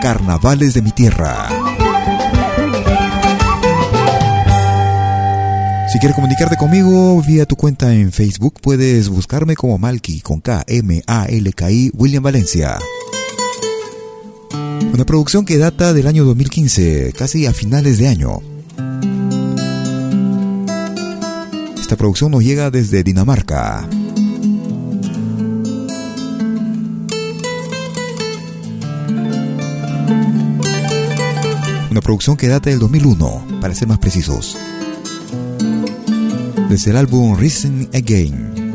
carnavales 0.00 0.74
de 0.74 0.82
mi 0.82 0.92
tierra. 0.92 1.48
Si 5.92 5.98
quieres 5.98 6.14
comunicarte 6.14 6.56
conmigo 6.56 7.22
vía 7.22 7.46
tu 7.46 7.56
cuenta 7.56 7.94
en 7.94 8.12
Facebook, 8.12 8.60
puedes 8.60 9.08
buscarme 9.08 9.56
como 9.56 9.78
Malky 9.78 10.20
con 10.20 10.40
K 10.40 10.64
M 10.66 11.02
A 11.06 11.26
L 11.26 11.52
K 11.52 11.70
I 11.70 11.90
William 11.94 12.22
Valencia. 12.22 12.78
Una 14.92 15.04
producción 15.04 15.44
que 15.44 15.58
data 15.58 15.92
del 15.92 16.06
año 16.06 16.24
2015, 16.24 17.12
casi 17.16 17.46
a 17.46 17.52
finales 17.52 17.98
de 17.98 18.08
año. 18.08 18.55
Esta 21.86 21.94
producción 21.94 22.32
nos 22.32 22.42
llega 22.42 22.68
desde 22.72 23.04
Dinamarca. 23.04 23.88
Una 31.88 32.00
producción 32.00 32.36
que 32.36 32.48
data 32.48 32.70
del 32.70 32.80
2001, 32.80 33.60
para 33.60 33.72
ser 33.72 33.86
más 33.86 34.00
precisos 34.00 34.56
desde 36.68 36.90
el 36.90 36.96
álbum 36.96 37.38
Risen 37.38 37.88
Again. 37.94 38.74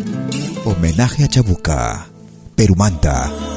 Homenaje 0.64 1.26
a 1.26 1.28
Chabuca, 1.28 2.07
Perumanta. 2.55 3.50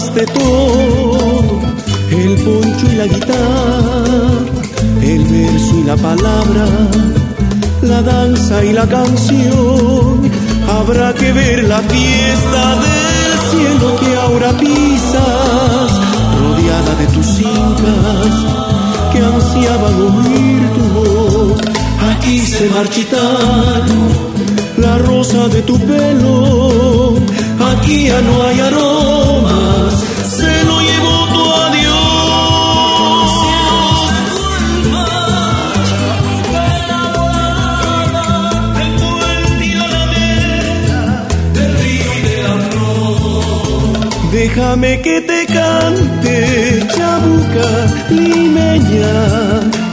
Llevaste 0.00 0.26
todo, 0.26 1.60
el 2.10 2.34
poncho 2.38 2.86
y 2.92 2.96
la 2.96 3.06
guitarra, 3.06 4.04
el 5.02 5.24
verso 5.24 5.78
y 5.78 5.84
la 5.84 5.96
palabra, 5.96 6.66
la 7.82 8.02
danza 8.02 8.64
y 8.64 8.72
la 8.72 8.86
canción. 8.86 10.30
Habrá 10.68 11.12
que 11.14 11.32
ver 11.32 11.64
la 11.64 11.80
fiesta 11.80 12.76
del 12.84 13.32
cielo 13.50 13.96
que 14.00 14.16
ahora 14.16 14.50
pisas, 14.52 15.90
rodeada 16.40 16.94
de 17.00 17.06
tus 17.06 17.40
incas 17.40 18.34
que 19.12 19.18
ansiaban 19.18 19.94
oír 20.00 20.62
tu 20.76 20.84
voz. 20.94 21.60
Aquí 22.12 22.38
se 22.40 22.68
marchitaron 22.70 24.30
la 24.78 24.98
rosa 24.98 25.48
de 25.48 25.62
tu 25.62 25.78
pelo, 25.78 27.14
aquí 27.72 28.06
ya 28.06 28.20
no 28.22 28.42
hay 28.44 28.60
aromas, 28.60 29.09
Déjame 44.70 45.02
que 45.02 45.20
te 45.22 45.46
cante, 45.46 46.86
chabuca 46.94 47.70
limeña, 48.08 49.12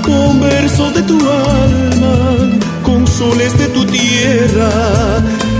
con 0.04 0.40
versos 0.40 0.94
de 0.94 1.02
tu 1.02 1.18
alma 1.18 2.60
con 2.84 3.08
soles 3.08 3.58
de 3.58 3.70
tu 3.70 3.84
tierra. 3.86 4.70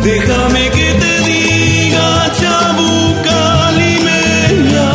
Déjame 0.04 0.70
que 0.70 0.88
te 1.02 1.14
diga, 1.30 2.32
chabuca 2.40 3.72
limeña, 3.82 4.90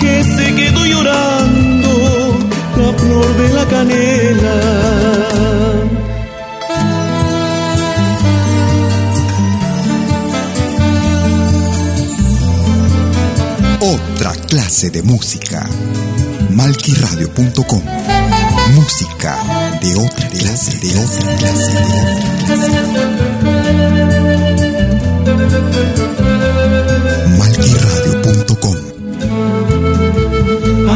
que 0.00 0.22
se 0.22 0.54
quedó 0.54 0.84
llorando 0.84 2.38
la 2.76 2.92
flor 2.92 3.36
de 3.38 3.48
la 3.54 3.64
canela. 3.64 4.56
Clase 14.66 14.90
de 14.90 15.02
música. 15.04 15.64
Malquiradio.com 16.50 17.82
Música 18.74 19.38
de 19.80 19.94
otra 19.94 20.28
clase, 20.28 20.76
de 20.78 20.98
otra 20.98 21.36
clase, 21.36 21.72
de 21.72 21.78
otra 21.78 22.26
clase. 22.48 22.76
Malquiradio.com 27.38 28.76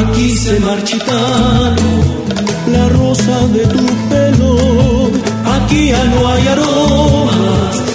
Aquí 0.00 0.36
se 0.36 0.58
marchitaron 0.60 2.00
la 2.72 2.88
rosa 2.88 3.46
de 3.54 3.66
tu 3.66 3.86
pelo, 4.08 5.10
aquí 5.54 5.90
ya 5.90 6.04
no 6.06 6.28
hay 6.28 6.48
aromas, 6.48 7.89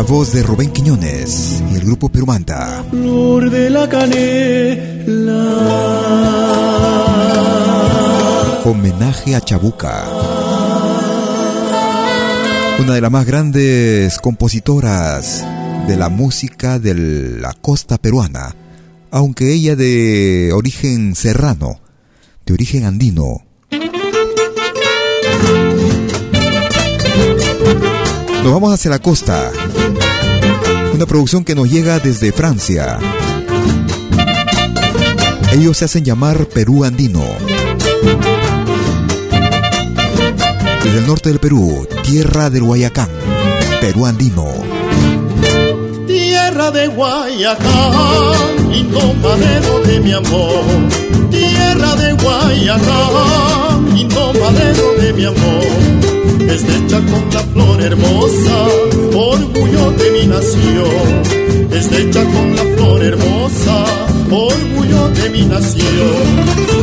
la 0.00 0.06
voz 0.06 0.32
de 0.32 0.42
Rubén 0.42 0.70
Quiñones 0.70 1.62
y 1.70 1.74
el 1.74 1.84
grupo 1.84 2.08
Perumanta. 2.08 2.82
Flor 2.88 3.50
de 3.50 3.68
la 3.68 3.86
canela. 3.86 5.44
Homenaje 8.64 9.36
a 9.36 9.42
Chabuca. 9.42 10.08
Una 12.78 12.94
de 12.94 13.00
las 13.02 13.10
más 13.10 13.26
grandes 13.26 14.16
compositoras 14.20 15.46
de 15.86 15.96
la 15.98 16.08
música 16.08 16.78
de 16.78 16.94
la 17.38 17.52
costa 17.52 17.98
peruana, 17.98 18.56
aunque 19.10 19.52
ella 19.52 19.76
de 19.76 20.50
origen 20.54 21.14
serrano, 21.14 21.78
de 22.46 22.54
origen 22.54 22.86
andino. 22.86 23.49
Nos 28.42 28.52
vamos 28.52 28.72
hacia 28.72 28.90
la 28.90 28.98
costa. 28.98 29.50
Una 30.94 31.06
producción 31.06 31.44
que 31.44 31.54
nos 31.54 31.70
llega 31.70 31.98
desde 31.98 32.32
Francia. 32.32 32.98
Ellos 35.52 35.76
se 35.76 35.84
hacen 35.84 36.04
llamar 36.04 36.46
Perú 36.46 36.84
Andino. 36.84 37.24
Desde 40.84 40.98
el 40.98 41.06
norte 41.06 41.28
del 41.28 41.38
Perú, 41.38 41.86
tierra 42.02 42.50
del 42.50 42.62
Guayacán, 42.62 43.08
Perú 43.80 44.06
Andino. 44.06 44.46
Tierra 46.06 46.70
de 46.70 46.88
Guayacán, 46.88 48.70
lindo 48.70 49.14
madero 49.22 49.80
de 49.86 50.00
mi 50.00 50.12
amor. 50.12 50.64
Tierra 51.30 51.94
de 51.96 52.12
Guayacán, 52.14 53.69
lindo 54.10 54.32
madero 54.40 54.94
de 55.00 55.12
mi 55.12 55.24
amor. 55.24 55.64
Es 56.48 56.62
hecha 56.62 56.98
con 56.98 57.24
la 57.32 57.40
flor 57.52 57.80
hermosa, 57.82 58.66
orgullo 59.14 59.90
de 59.92 60.10
mi 60.10 60.26
nación. 60.26 61.22
Es 61.70 61.92
hecha 61.92 62.24
con 62.24 62.56
la 62.56 62.62
flor 62.76 63.02
hermosa, 63.02 63.84
orgullo 64.30 65.08
de 65.10 65.30
mi 65.30 65.44
nación. 65.46 66.24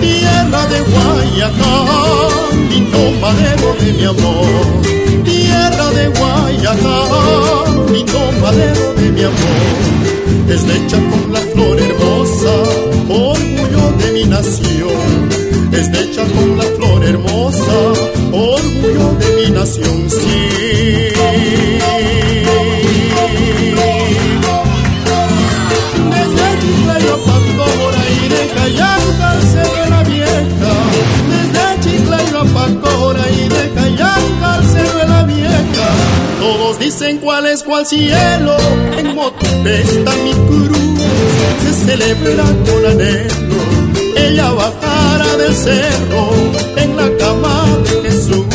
Tierra 0.01 0.65
de 0.67 0.79
Guayacán, 0.91 2.69
lindo 2.69 3.11
madero 3.21 3.75
de 3.79 3.93
mi 3.93 4.05
amor. 4.05 5.23
Tierra 5.23 5.91
de 5.91 6.07
Guayacán, 6.07 7.93
lindo 7.93 8.31
madero 8.41 8.93
de 8.93 9.11
mi 9.11 9.23
amor. 9.23 9.75
Es 10.49 10.63
hecha 10.63 10.97
con 11.09 11.33
la 11.33 11.39
flor 11.39 11.79
hermosa, 11.79 12.53
orgullo 13.09 13.91
de 13.99 14.11
mi 14.13 14.23
nación. 14.25 15.27
Es 15.71 15.89
hecha 15.89 16.23
con 16.23 16.56
hermosa, 17.07 17.79
orgullo 18.33 19.15
de 19.19 19.27
mi 19.35 19.49
nación, 19.51 20.09
sí. 20.09 21.07
Desde 26.11 26.47
Chiclayo, 26.61 27.17
Pancora 27.25 28.03
y 28.09 28.27
de 28.29 28.43
Callanca, 28.55 29.29
la 29.89 30.03
Vieja. 30.03 30.73
Desde 31.31 31.63
Chiclayo, 31.81 32.41
Pancora 32.53 33.25
y 33.31 33.47
de 33.47 33.63
Callanca, 33.73 34.51
la 35.07 35.23
Vieja. 35.23 35.87
Todos 36.41 36.79
dicen 36.79 37.19
cuál 37.19 37.45
es 37.47 37.63
cuál 37.63 37.85
cielo, 37.85 38.57
en 38.97 39.15
Motupe 39.15 39.81
está 39.81 40.11
mi 40.23 40.33
cruz, 40.33 40.77
se 41.63 41.85
celebra 41.85 42.43
con 42.43 42.85
anhelo. 42.85 43.57
Ella 44.17 44.51
bajará 45.27 45.37
del 45.37 45.55
cerro 45.55 46.31
en 46.77 46.95
la 46.95 47.17
cama 47.17 47.65
de 47.83 48.09
Jesús. 48.09 48.45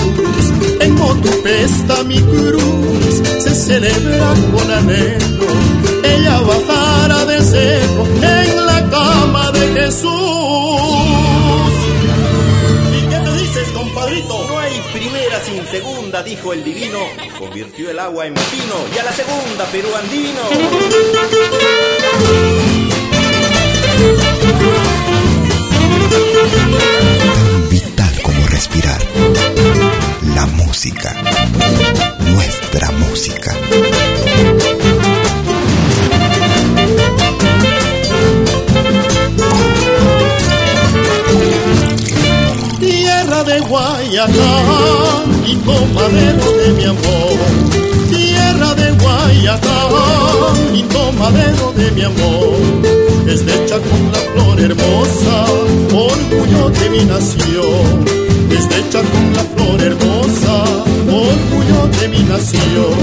En 0.81 0.95
Motupe 0.95 1.65
está 1.65 2.03
mi 2.05 2.21
cruz, 2.21 3.23
se 3.39 3.55
celebra 3.55 4.35
con 4.53 4.71
anhelo. 4.71 5.47
Ella 6.05 6.41
bajará 6.41 7.27
del 7.27 7.45
cerro 7.45 8.07
en 8.07 8.67
la 8.67 8.91
cama 8.91 9.51
de 9.53 9.81
Jesús. 9.81 10.11
¿Y 12.97 13.01
qué 13.09 13.21
me 13.21 13.33
dices, 13.39 13.69
compadrito? 13.73 14.47
No 14.49 14.59
hay 14.59 14.81
primera 14.93 15.41
sin 15.45 15.67
segunda, 15.67 16.23
dijo 16.23 16.53
el 16.53 16.65
divino. 16.65 16.99
Convirtió 17.39 17.91
el 17.91 17.99
agua 17.99 18.27
en 18.27 18.35
vino 18.35 18.77
y 18.95 18.99
a 18.99 19.05
la 19.05 19.13
segunda 19.13 19.65
Perú 19.67 19.89
vital 27.71 28.13
como 28.23 28.47
respirar. 28.49 29.01
La 30.35 30.47
música, 30.47 31.15
nuestra 32.21 32.91
música. 32.93 33.55
Tierra 42.81 43.45
de 43.45 43.61
Guayacán 43.61 44.43
y 45.47 45.57
madero 45.95 46.53
de 46.59 46.73
mi 46.73 46.85
amor. 46.85 47.39
Tierra 48.11 48.75
de 48.75 48.91
Guayacán 48.93 50.77
y 50.77 50.83
madero 51.19 51.73
de 51.77 51.91
mi 51.93 52.03
amor 52.03 53.02
es 53.33 53.41
hecha 53.41 53.79
con 53.79 54.13
la 54.13 54.19
flor 54.33 54.61
hermosa, 54.61 55.45
orgullo 55.95 56.69
de 56.69 56.91
mi 56.91 57.05
nación. 57.05 58.05
Es 58.51 58.67
hecha 58.67 59.01
con 59.01 59.33
la 59.35 59.43
flor 59.55 59.81
hermosa, 59.81 60.55
orgullo 61.09 61.89
de 61.99 62.09
mi 62.09 62.23
nación. 62.25 62.95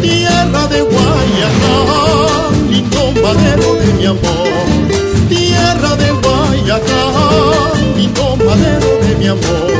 Tierra 0.00 0.66
de 0.68 0.80
Guayacán, 0.82 2.70
lindo 2.70 3.12
madero 3.20 3.74
de 3.74 3.92
mi 3.94 4.06
amor. 4.06 4.64
Tierra 5.28 5.96
de 5.96 6.10
Guayacán, 6.22 7.96
lindo 7.96 8.36
madero 8.46 8.90
de 9.06 9.14
mi 9.16 9.26
amor. 9.26 9.72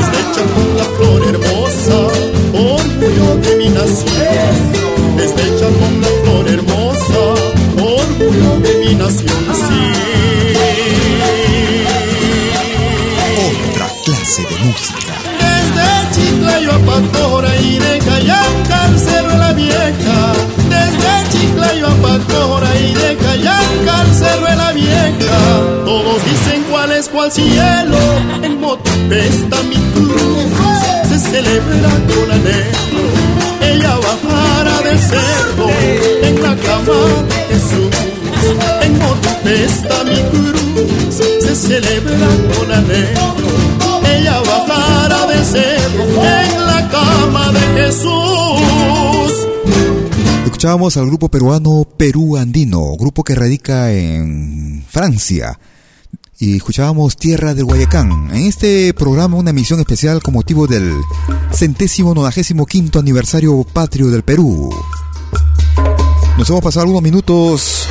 Es 0.00 0.08
hecha 0.18 0.42
con 0.54 0.68
la 0.76 0.84
flor 0.96 1.22
hermosa, 1.32 1.98
orgullo 2.52 3.36
de 3.44 3.56
mi 3.58 3.68
nación. 3.68 4.74
Es 5.18 5.30
hecha 5.30 5.68
con 5.78 5.93
nación, 9.04 9.44
sí. 9.54 9.80
Otra 13.48 13.86
clase 14.04 14.42
de 14.42 14.56
música. 14.64 15.14
Desde 15.44 15.86
Chiclayo 16.14 16.72
a 16.72 16.78
Patora 16.78 17.56
y 17.60 17.78
de 17.78 17.98
Cayanca 17.98 18.84
al 18.84 18.98
Cerro 18.98 19.36
La 19.36 19.52
Vieja. 19.52 20.18
Desde 20.74 21.10
Chiclayo 21.32 21.86
a 21.86 21.94
Patora 21.96 22.70
y 22.76 22.94
de 22.94 23.16
Cayanca 23.16 24.00
al 24.00 24.14
Cerro 24.14 24.54
La 24.56 24.72
Vieja. 24.72 25.38
Todos 25.84 26.24
dicen 26.24 26.64
cuál 26.70 26.92
es 26.92 27.08
cuál 27.08 27.30
cielo. 27.30 27.98
En 28.42 28.58
Motopesta 28.58 29.62
mi 29.68 29.80
cruz 29.94 30.50
se 31.10 31.18
celebra 31.18 31.90
con 32.08 32.30
anhelo. 32.32 33.04
Ella 33.60 33.96
bajará 34.06 34.80
del 34.82 34.98
cerro 34.98 35.68
en 36.22 36.42
la 36.42 36.56
cama 36.56 37.00
de 37.28 37.54
Jesús 37.54 38.14
está 39.46 40.04
mi 40.04 40.20
cruz, 40.30 41.14
se 41.40 41.54
celebra 41.54 42.28
con 42.56 42.72
anhelo. 42.72 43.34
Ella 44.06 44.40
bajará 44.40 45.26
de 45.26 45.44
cerro 45.44 46.04
en 46.04 46.66
la 46.66 46.88
cama 46.90 47.52
de 47.52 47.82
Jesús. 47.82 48.54
Escuchábamos 50.44 50.96
al 50.96 51.06
grupo 51.06 51.28
peruano 51.28 51.86
Perú 51.96 52.36
Andino, 52.36 52.96
grupo 52.98 53.22
que 53.22 53.34
radica 53.34 53.92
en 53.92 54.84
Francia. 54.88 55.58
Y 56.38 56.56
escuchábamos 56.56 57.16
Tierra 57.16 57.54
del 57.54 57.64
Guayacán. 57.64 58.30
En 58.32 58.46
este 58.46 58.92
programa 58.92 59.36
una 59.36 59.50
emisión 59.50 59.78
especial 59.80 60.22
con 60.22 60.34
motivo 60.34 60.66
del 60.66 60.92
centésimo 61.52 62.14
nonagésimo 62.14 62.66
quinto 62.66 62.98
aniversario 62.98 63.64
patrio 63.72 64.08
del 64.08 64.24
Perú. 64.24 64.70
Nos 66.36 66.50
hemos 66.50 66.62
pasado 66.62 66.82
algunos 66.82 67.02
minutos 67.02 67.88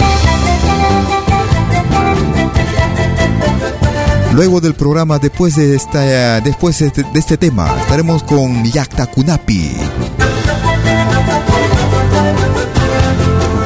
Luego 4.34 4.60
del 4.60 4.74
programa, 4.74 5.20
después 5.20 5.56
de, 5.56 5.76
esta, 5.76 6.42
después 6.42 6.80
de 6.80 6.88
este, 6.88 7.06
este 7.14 7.38
tema, 7.38 7.72
estaremos 7.82 8.24
con 8.24 8.64
Yakta 8.64 9.06
Kunapi. 9.06 9.78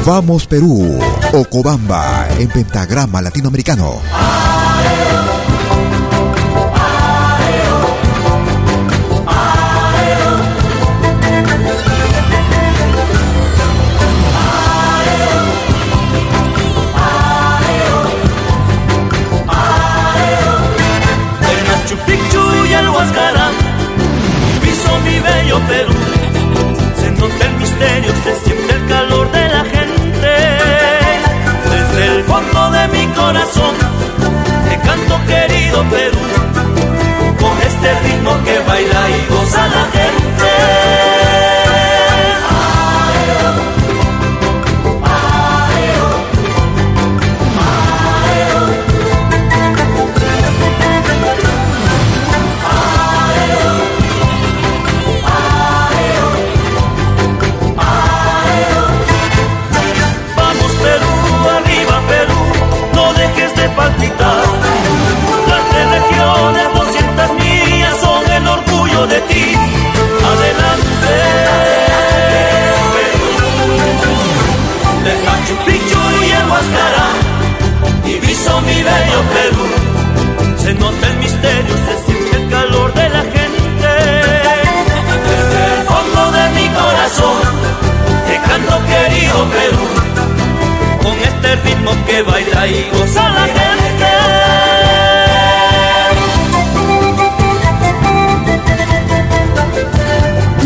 Vamos 0.05 0.45
Perú, 0.45 0.99
Ocobamba, 1.31 2.27
en 2.37 2.49
pentagrama 2.49 3.21
latinoamericano. 3.21 4.01
Perú. 25.67 25.93
Se 26.99 27.11
nota 27.11 27.45
el 27.45 27.55
misterio, 27.57 28.11
se 28.23 28.35
siente 28.43 28.73
el 28.73 28.87
calor 28.87 29.31
de 29.31 29.49
la 29.49 29.63
gente. 29.65 30.31
Desde 31.71 32.15
el 32.15 32.23
fondo 32.23 32.71
de 32.71 32.87
mi 32.89 33.07
corazón, 33.13 33.75
te 34.69 34.77
canto 34.87 35.19
querido 35.25 35.83
Perú. 35.89 36.19
Con 37.39 37.55
este 37.61 37.99
ritmo 38.03 38.31
que 38.43 38.59
baila 38.67 39.09
y 39.09 39.33
goza 39.33 39.67
la 39.67 39.83
gente. 39.91 40.26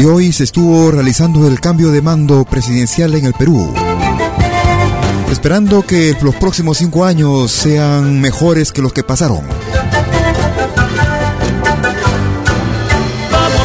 Y 0.02 0.06
hoy 0.06 0.32
se 0.32 0.43
estuvo 0.43 0.89
realizando 0.89 1.47
el 1.47 1.60
cambio 1.60 1.91
de 1.91 2.02
mando 2.02 2.43
presidencial 2.43 3.14
en 3.14 3.26
el 3.26 3.34
Perú 3.34 3.72
esperando 5.41 5.82
que 5.82 6.16
los 6.22 6.36
próximos 6.36 6.78
cinco 6.78 7.04
años 7.04 7.52
sean 7.52 8.22
mejores 8.22 8.72
que 8.72 8.82
los 8.82 8.93
que 8.93 9.04
pasaron. 9.04 9.41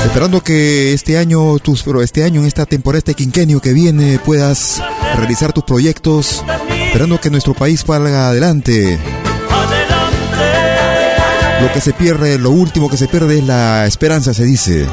Esperando 0.06 0.40
que 0.42 0.94
este 0.94 1.18
año, 1.18 1.58
tus, 1.58 1.82
pero 1.82 2.02
este 2.02 2.24
año, 2.24 2.40
en 2.40 2.46
esta 2.46 2.64
temporada, 2.64 3.00
este 3.00 3.12
quinquenio 3.12 3.60
que 3.60 3.74
viene, 3.74 4.18
puedas 4.18 4.82
realizar 5.16 5.52
tus 5.52 5.64
proyectos. 5.64 6.42
Esperando 6.86 7.20
que 7.20 7.28
nuestro 7.28 7.52
país 7.52 7.84
salga 7.86 8.28
adelante. 8.28 8.98
Lo 11.60 11.72
que 11.74 11.80
se 11.82 11.92
pierde, 11.92 12.38
lo 12.38 12.52
último 12.52 12.88
que 12.88 12.96
se 12.96 13.06
pierde 13.06 13.38
es 13.38 13.44
la 13.44 13.86
esperanza, 13.86 14.32
se 14.32 14.44
dice. 14.44 14.86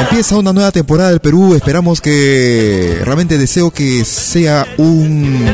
Empieza 0.00 0.36
una 0.36 0.52
nueva 0.52 0.72
temporada 0.72 1.10
del 1.10 1.20
Perú. 1.20 1.54
Esperamos 1.54 2.00
que 2.00 3.00
realmente 3.04 3.38
deseo 3.38 3.70
que 3.70 4.04
sea 4.04 4.66
un 4.78 5.46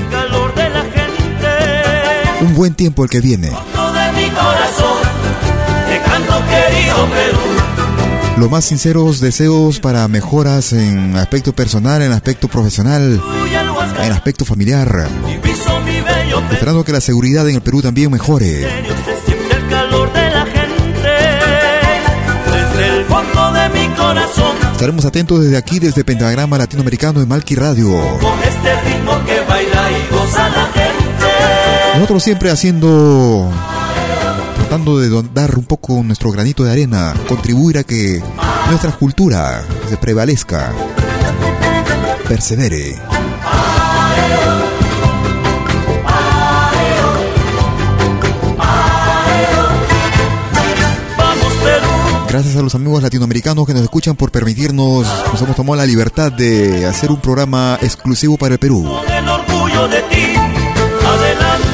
un 2.41 2.55
buen 2.55 2.75
tiempo 2.75 3.05
el 3.05 3.11
que 3.11 3.21
viene. 3.21 3.51
Los 8.37 8.51
más 8.51 8.65
sinceros 8.67 9.21
deseos 9.21 9.81
para 9.81 10.07
mejoras 10.09 10.73
en 10.73 11.17
aspecto 11.17 11.55
personal, 11.55 12.03
en 12.03 12.13
aspecto 12.13 12.49
profesional, 12.49 13.21
en 14.03 14.13
aspecto 14.13 14.45
familiar. 14.45 15.09
Esperando 16.53 16.85
que 16.85 16.93
la 16.93 17.01
seguridad 17.01 17.49
en 17.49 17.57
el 17.57 17.63
Perú 17.63 17.81
también 17.81 18.11
mejore. 18.11 18.67
Estaremos 24.73 25.05
atentos 25.05 25.41
desde 25.41 25.57
aquí, 25.57 25.79
desde 25.79 26.05
Pentagrama 26.05 26.59
Latinoamericano 26.59 27.21
de 27.21 27.27
Malqui 27.27 27.55
Radio. 27.55 27.91
Con 28.21 28.39
este 28.43 28.81
ritmo 28.83 29.25
que 29.25 29.41
baila 29.49 29.91
y 29.91 30.15
goza 30.15 30.49
la 30.51 30.67
gente. 30.67 31.95
Nosotros 31.95 32.23
siempre 32.23 32.51
haciendo 32.51 33.51
tratando 34.57 34.99
de 34.99 35.29
dar 35.33 35.57
un 35.57 35.65
poco 35.65 36.03
nuestro 36.03 36.31
granito 36.31 36.65
de 36.65 36.73
arena, 36.73 37.15
contribuir 37.27 37.79
a 37.79 37.85
que 37.85 38.23
nuestra 38.69 38.93
cultura 38.93 39.63
se 39.89 39.97
prevalezca, 39.97 40.73
persevere. 42.29 42.97
Gracias 52.29 52.57
a 52.57 52.63
los 52.63 52.75
amigos 52.75 53.03
latinoamericanos 53.03 53.67
que 53.67 53.73
nos 53.73 53.83
escuchan 53.83 54.17
por 54.17 54.31
permitirnos, 54.31 55.07
nos 55.33 55.43
hemos 55.43 55.57
tomado 55.57 55.77
la 55.77 55.87
libertad 55.87 56.33
de 56.33 56.85
hacer 56.87 57.11
un 57.11 57.21
programa 57.21 57.79
exclusivo 57.81 58.37
para 58.37 58.55
el 58.55 58.59
Perú. 58.59 58.85
el 59.09 59.29
orgullo 59.29 59.89
de 59.89 60.03
ti, 60.03 60.35
adelante. 61.05 61.67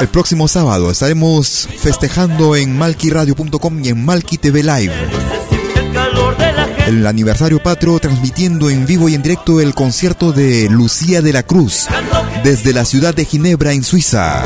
El 0.00 0.08
próximo 0.08 0.46
sábado 0.46 0.92
estaremos 0.92 1.68
festejando 1.76 2.54
en 2.54 2.78
malquiradio.com 2.78 3.84
y 3.84 3.88
en 3.88 4.04
Malqui 4.04 4.38
TV 4.38 4.62
Live. 4.62 4.94
El 6.86 7.04
aniversario 7.06 7.60
patrio 7.60 7.98
transmitiendo 7.98 8.70
en 8.70 8.86
vivo 8.86 9.08
y 9.08 9.14
en 9.14 9.22
directo 9.22 9.60
el 9.60 9.74
concierto 9.74 10.32
de 10.32 10.68
Lucía 10.70 11.20
de 11.20 11.32
la 11.32 11.42
Cruz 11.42 11.88
desde 12.42 12.72
la 12.72 12.84
ciudad 12.84 13.14
de 13.14 13.24
Ginebra 13.24 13.72
en 13.72 13.82
Suiza. 13.84 14.42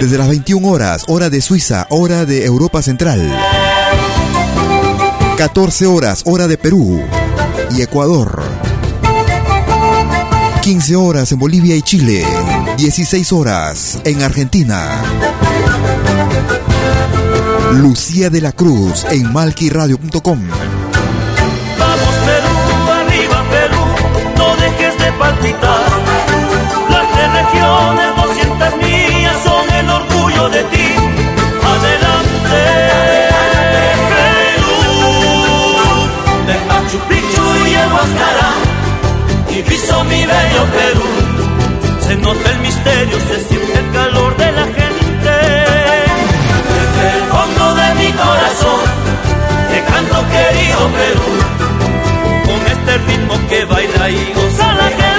Desde 0.00 0.18
las 0.18 0.28
21 0.28 0.68
horas, 0.68 1.04
hora 1.08 1.30
de 1.30 1.40
Suiza, 1.40 1.86
hora 1.90 2.24
de 2.24 2.44
Europa 2.44 2.82
Central. 2.82 3.36
14 5.36 5.86
horas, 5.86 6.22
hora 6.24 6.46
de 6.46 6.58
Perú 6.58 7.02
y 7.76 7.82
Ecuador. 7.82 8.42
15 10.62 10.96
horas 10.96 11.32
en 11.32 11.38
Bolivia 11.38 11.76
y 11.76 11.82
Chile. 11.82 12.24
16 12.76 13.32
horas 13.32 13.98
en 14.04 14.22
Argentina. 14.22 15.02
Lucía 17.72 18.30
de 18.30 18.40
la 18.40 18.52
Cruz 18.52 19.04
en 19.10 19.32
malquiradio.com. 19.32 20.40
Vamos 21.78 22.14
Perú, 22.24 22.90
arriba 22.90 23.44
Perú, 23.50 23.84
no 24.36 24.56
dejes 24.56 24.98
de 24.98 25.12
palpitar. 25.12 25.95
Regiones, 27.52 28.16
200 28.16 28.76
millas 28.82 29.36
son 29.44 29.70
el 29.70 29.90
orgullo 29.90 30.48
de 30.48 30.62
ti. 30.64 30.88
Adelante, 31.74 32.62
Perú. 34.12 34.76
De 36.46 36.54
Machu 36.68 36.98
Picchu 37.08 37.44
y 37.66 37.74
el 37.74 37.92
Huascarán, 37.92 38.60
y 39.50 39.62
piso 39.62 40.04
mi 40.04 40.26
bello 40.26 40.64
Perú. 40.76 41.08
Se 42.06 42.16
nota 42.16 42.50
el 42.50 42.58
misterio, 42.60 43.18
se 43.20 43.48
siente 43.48 43.78
el 43.78 43.92
calor 43.92 44.36
de 44.36 44.52
la 44.52 44.64
gente. 44.64 45.34
Desde 46.74 47.04
el 47.18 47.24
fondo 47.30 47.74
de 47.74 47.94
mi 48.00 48.12
corazón, 48.12 48.80
te 49.70 49.78
canto 49.92 50.18
querido 50.34 50.80
Perú 50.98 51.30
con 52.46 52.60
este 52.72 52.98
ritmo 53.06 53.34
que 53.48 53.64
baila 53.66 54.10
y 54.10 54.32
goza 54.34 54.74
la 54.74 54.88
gente. 54.88 55.15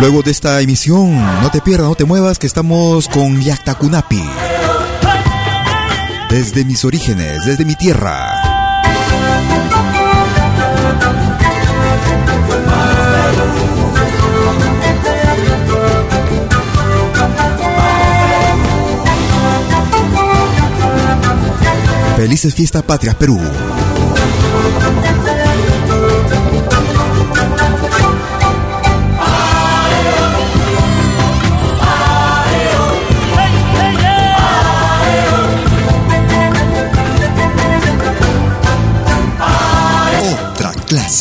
Luego 0.00 0.22
de 0.22 0.30
esta 0.30 0.60
emisión, 0.60 1.14
no 1.42 1.50
te 1.50 1.60
pierdas, 1.60 1.88
no 1.88 1.94
te 1.94 2.04
muevas, 2.04 2.38
que 2.38 2.46
estamos 2.46 3.08
con 3.08 3.40
Yactacunapi. 3.40 4.22
Desde 6.28 6.64
mis 6.64 6.84
orígenes, 6.84 7.46
desde 7.46 7.64
mi 7.64 7.74
tierra. 7.76 8.34
Felices 22.16 22.54
fiestas 22.54 22.82
patrias, 22.82 23.14
Perú. 23.14 23.38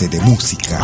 De 0.01 0.19
música. 0.21 0.79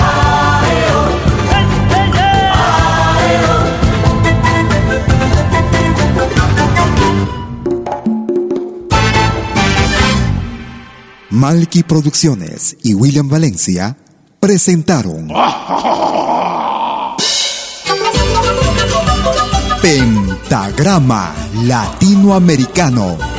Malky 11.31 11.81
Producciones 11.81 12.77
y 12.83 12.93
William 12.93 13.27
Valencia 13.27 13.97
presentaron 14.39 15.29
Pentagrama 19.81 21.33
Latinoamericano. 21.63 23.38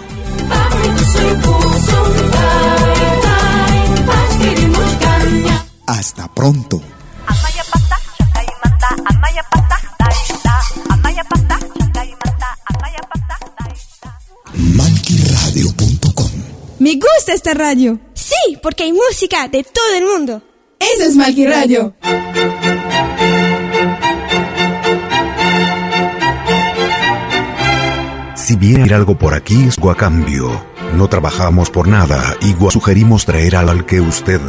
Pronto. 6.41 6.81
Malquiradio.com 14.55 16.31
Me 16.79 16.95
gusta 16.95 17.33
esta 17.35 17.53
radio. 17.53 17.99
Sí, 18.15 18.57
porque 18.63 18.85
hay 18.85 18.93
música 18.93 19.47
de 19.49 19.63
todo 19.63 19.95
el 19.95 20.05
mundo. 20.05 20.41
Eso 20.79 21.03
es 21.03 21.15
Malqui 21.15 21.45
Radio. 21.45 21.93
Si 28.33 28.55
viene 28.55 28.91
algo 28.95 29.15
por 29.15 29.35
aquí, 29.35 29.67
es 29.67 29.91
a 29.91 29.95
cambio. 29.95 30.65
No 30.95 31.07
trabajamos 31.07 31.69
por 31.69 31.87
nada 31.87 32.35
y 32.41 32.55
sugerimos 32.71 33.25
traer 33.25 33.55
al 33.55 33.85
que 33.85 34.01
usted 34.01 34.41